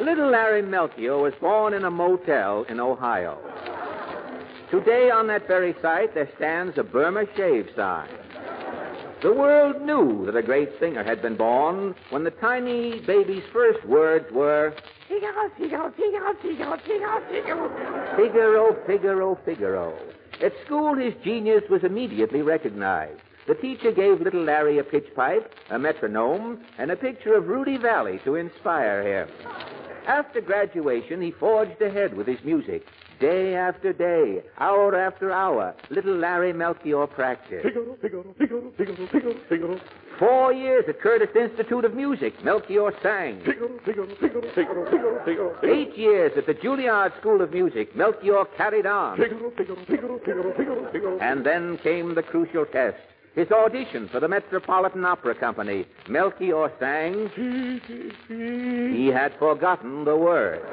Little 0.00 0.30
Larry 0.30 0.62
Melchior 0.62 1.18
was 1.18 1.32
born 1.40 1.72
in 1.74 1.84
a 1.84 1.90
motel 1.90 2.64
in 2.68 2.80
Ohio. 2.80 3.38
Today, 4.70 5.10
on 5.10 5.26
that 5.28 5.46
very 5.46 5.74
site, 5.80 6.14
there 6.14 6.28
stands 6.36 6.76
a 6.78 6.82
Burma 6.82 7.24
shave 7.36 7.68
sign. 7.76 8.08
The 9.22 9.32
world 9.32 9.80
knew 9.80 10.26
that 10.26 10.36
a 10.36 10.42
great 10.42 10.68
singer 10.78 11.02
had 11.02 11.22
been 11.22 11.36
born 11.36 11.94
when 12.10 12.24
the 12.24 12.30
tiny 12.30 13.00
baby's 13.00 13.44
first 13.52 13.82
words 13.86 14.30
were 14.30 14.74
Figaro, 15.08 15.50
Figaro, 15.56 15.90
Figaro, 15.92 16.34
Figaro, 16.42 16.76
Figaro, 16.84 17.20
Figaro. 17.30 18.16
Figaro, 18.16 18.76
Figaro, 18.86 19.38
Figaro. 19.44 19.98
At 20.42 20.52
school, 20.66 20.94
his 20.94 21.14
genius 21.24 21.62
was 21.70 21.84
immediately 21.84 22.42
recognized. 22.42 23.22
The 23.46 23.54
teacher 23.54 23.92
gave 23.92 24.20
little 24.20 24.42
Larry 24.42 24.78
a 24.78 24.84
pitch 24.84 25.06
pipe, 25.14 25.52
a 25.70 25.78
metronome, 25.78 26.60
and 26.78 26.90
a 26.90 26.96
picture 26.96 27.34
of 27.34 27.46
Rudy 27.46 27.76
Vallee 27.76 28.20
to 28.24 28.36
inspire 28.36 29.02
him. 29.02 29.28
After 30.06 30.40
graduation, 30.40 31.20
he 31.20 31.30
forged 31.30 31.80
ahead 31.82 32.14
with 32.14 32.26
his 32.26 32.42
music. 32.44 32.86
Day 33.20 33.54
after 33.54 33.92
day, 33.92 34.42
hour 34.58 34.94
after 34.96 35.30
hour, 35.30 35.74
little 35.90 36.16
Larry 36.16 36.52
Melchior 36.52 37.06
practiced. 37.06 37.64
Figaro, 37.64 37.96
Figaro, 38.02 38.34
Figaro, 38.38 38.72
Figaro, 38.76 39.06
Figaro, 39.06 39.34
Figaro. 39.48 39.80
Four 40.18 40.52
years 40.52 40.84
at 40.88 41.00
Curtis 41.00 41.30
Institute 41.34 41.84
of 41.84 41.94
Music, 41.94 42.34
Melchior 42.44 42.92
sang. 43.02 43.40
Figaro, 43.44 43.78
Figaro, 43.84 44.08
Figaro, 44.16 44.42
Figaro, 44.54 44.84
Figaro, 44.90 45.24
Figaro. 45.24 45.56
Eight 45.64 45.96
years 45.96 46.32
at 46.36 46.46
the 46.46 46.54
Juilliard 46.54 47.18
School 47.20 47.40
of 47.40 47.52
Music, 47.52 47.94
Melchior 47.96 48.44
carried 48.56 48.86
on. 48.86 49.16
Figaro, 49.16 49.50
Figaro, 49.56 49.84
Figaro, 49.86 50.18
Figaro, 50.18 50.54
Figaro, 50.56 50.92
Figaro. 50.92 51.18
And 51.18 51.46
then 51.46 51.78
came 51.78 52.14
the 52.14 52.22
crucial 52.22 52.66
test. 52.66 52.98
His 53.34 53.50
audition 53.50 54.08
for 54.08 54.20
the 54.20 54.28
Metropolitan 54.28 55.04
Opera 55.04 55.34
Company. 55.34 55.86
Melchior 56.08 56.70
sang. 56.78 57.30
He 58.28 59.08
had 59.08 59.32
forgotten 59.38 60.04
the 60.04 60.16
words. 60.16 60.64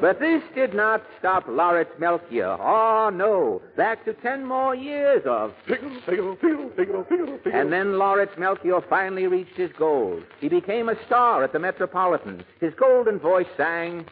But 0.00 0.20
this 0.20 0.42
did 0.54 0.74
not 0.74 1.02
stop 1.18 1.44
Lawrence 1.48 1.88
Melchior. 1.98 2.58
Oh, 2.60 3.10
no. 3.10 3.62
Back 3.76 4.04
to 4.04 4.12
ten 4.12 4.44
more 4.44 4.74
years 4.74 5.22
of. 5.26 5.54
Figaro, 5.66 6.00
Figaro, 6.04 6.36
Figaro, 6.36 6.70
Figaro, 6.76 7.04
Figaro. 7.04 7.38
And 7.60 7.72
then 7.72 7.98
Lawrence 7.98 8.32
Melchior 8.36 8.82
finally 8.88 9.26
reached 9.26 9.56
his 9.56 9.70
goal. 9.78 10.20
He 10.40 10.48
became 10.48 10.88
a 10.88 10.96
star 11.06 11.42
at 11.42 11.52
the 11.52 11.58
Metropolitan. 11.58 12.44
His 12.60 12.74
golden 12.74 13.18
voice 13.18 13.46
sang. 13.56 14.04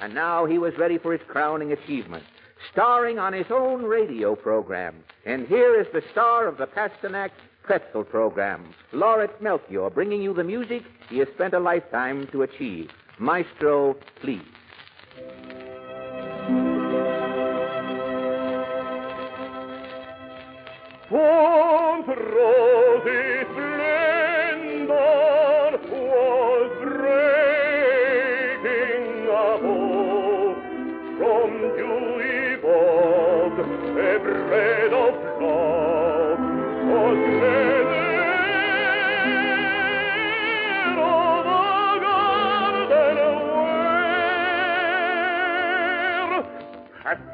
And 0.00 0.14
now 0.14 0.46
he 0.46 0.58
was 0.58 0.72
ready 0.78 0.98
for 0.98 1.12
his 1.12 1.20
crowning 1.28 1.72
achievement, 1.72 2.24
starring 2.72 3.18
on 3.18 3.32
his 3.32 3.46
own 3.50 3.82
radio 3.82 4.34
program. 4.34 5.04
And 5.26 5.46
here 5.46 5.78
is 5.78 5.86
the 5.92 6.02
star 6.10 6.46
of 6.46 6.56
the 6.56 6.66
Pasternak 6.66 7.30
Pretzel 7.62 8.04
program, 8.04 8.74
Lawrence 8.92 9.32
Melchior, 9.40 9.90
bringing 9.90 10.22
you 10.22 10.32
the 10.34 10.44
music 10.44 10.82
he 11.08 11.18
has 11.18 11.28
spent 11.34 11.54
a 11.54 11.60
lifetime 11.60 12.26
to 12.32 12.42
achieve. 12.42 12.90
Maestro, 13.18 13.96
please. 14.20 14.40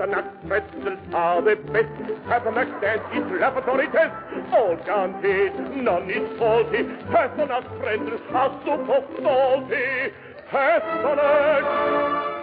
Are 0.06 1.42
the 1.42 1.56
best. 1.72 1.88
Pasternak 2.28 2.78
stands 2.78 3.04
its 3.12 3.40
laboratory 3.40 3.88
test. 3.88 4.14
All 4.54 4.76
guaranteed, 4.86 5.82
none 5.82 6.08
is 6.08 6.38
faulty. 6.38 6.84
Pasternak 7.10 7.80
pretzels 7.80 8.20
are 8.32 8.60
super 8.64 9.02
salty. 9.20 10.12
Pasternak 10.50 12.35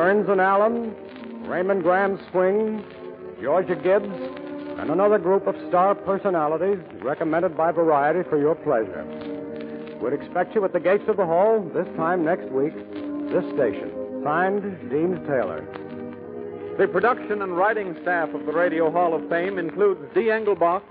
Burns 0.00 0.30
and 0.30 0.40
Allen, 0.40 0.94
Raymond 1.46 1.82
Gram 1.82 2.18
Swing, 2.30 2.82
Georgia 3.42 3.76
Gibbs, 3.76 4.08
and 4.78 4.88
another 4.90 5.18
group 5.18 5.46
of 5.46 5.54
star 5.68 5.94
personalities 5.94 6.78
recommended 7.02 7.54
by 7.54 7.70
Variety 7.70 8.26
for 8.30 8.40
your 8.40 8.54
pleasure. 8.54 9.04
We'd 10.00 10.14
expect 10.14 10.54
you 10.54 10.64
at 10.64 10.72
the 10.72 10.80
gates 10.80 11.04
of 11.06 11.18
the 11.18 11.26
hall 11.26 11.60
this 11.74 11.86
time 11.98 12.24
next 12.24 12.50
week, 12.50 12.72
this 13.28 13.44
station. 13.52 14.22
Signed, 14.24 14.62
Deems 14.88 15.18
Taylor. 15.28 15.68
The 16.78 16.88
production 16.88 17.42
and 17.42 17.54
writing 17.54 17.94
staff 18.00 18.32
of 18.32 18.46
the 18.46 18.52
Radio 18.52 18.90
Hall 18.90 19.12
of 19.12 19.28
Fame 19.28 19.58
includes 19.58 20.00
Dee 20.14 20.30
Engelbach, 20.30 20.82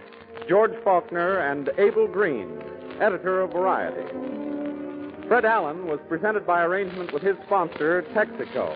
George 0.48 0.76
Faulkner, 0.84 1.40
and 1.40 1.72
Abel 1.80 2.08
Green, 2.08 2.62
editor 3.02 3.42
of 3.42 3.54
Variety. 3.54 4.39
Fred 5.30 5.46
Allen 5.46 5.86
was 5.86 6.00
presented 6.10 6.48
by 6.48 6.64
arrangement 6.64 7.14
with 7.14 7.22
his 7.22 7.36
sponsor, 7.46 8.02
Texaco. 8.16 8.76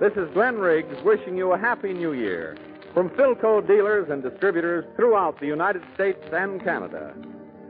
This 0.00 0.12
is 0.16 0.28
Glenn 0.34 0.58
Riggs 0.58 1.02
wishing 1.02 1.34
you 1.34 1.52
a 1.52 1.58
happy 1.58 1.94
new 1.94 2.12
year 2.12 2.58
from 2.92 3.08
Philco 3.08 3.66
dealers 3.66 4.10
and 4.10 4.22
distributors 4.22 4.84
throughout 4.96 5.40
the 5.40 5.46
United 5.46 5.80
States 5.94 6.20
and 6.30 6.62
Canada. 6.62 7.14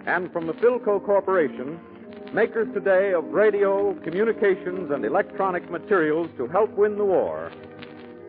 And 0.04 0.32
from 0.32 0.48
the 0.48 0.52
Philco 0.54 1.00
Corporation, 1.06 1.78
makers 2.34 2.66
today 2.74 3.12
of 3.14 3.22
radio, 3.26 3.94
communications, 4.02 4.90
and 4.90 5.04
electronic 5.04 5.70
materials 5.70 6.28
to 6.38 6.48
help 6.48 6.72
win 6.72 6.98
the 6.98 7.04
war. 7.04 7.52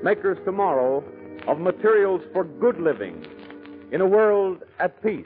Makers 0.04 0.38
tomorrow 0.46 1.04
of 1.48 1.60
materials 1.60 2.22
for 2.32 2.44
good 2.44 2.80
living 2.80 3.26
in 3.92 4.02
a 4.02 4.08
world 4.08 4.62
at 4.78 5.02
peace. 5.02 5.26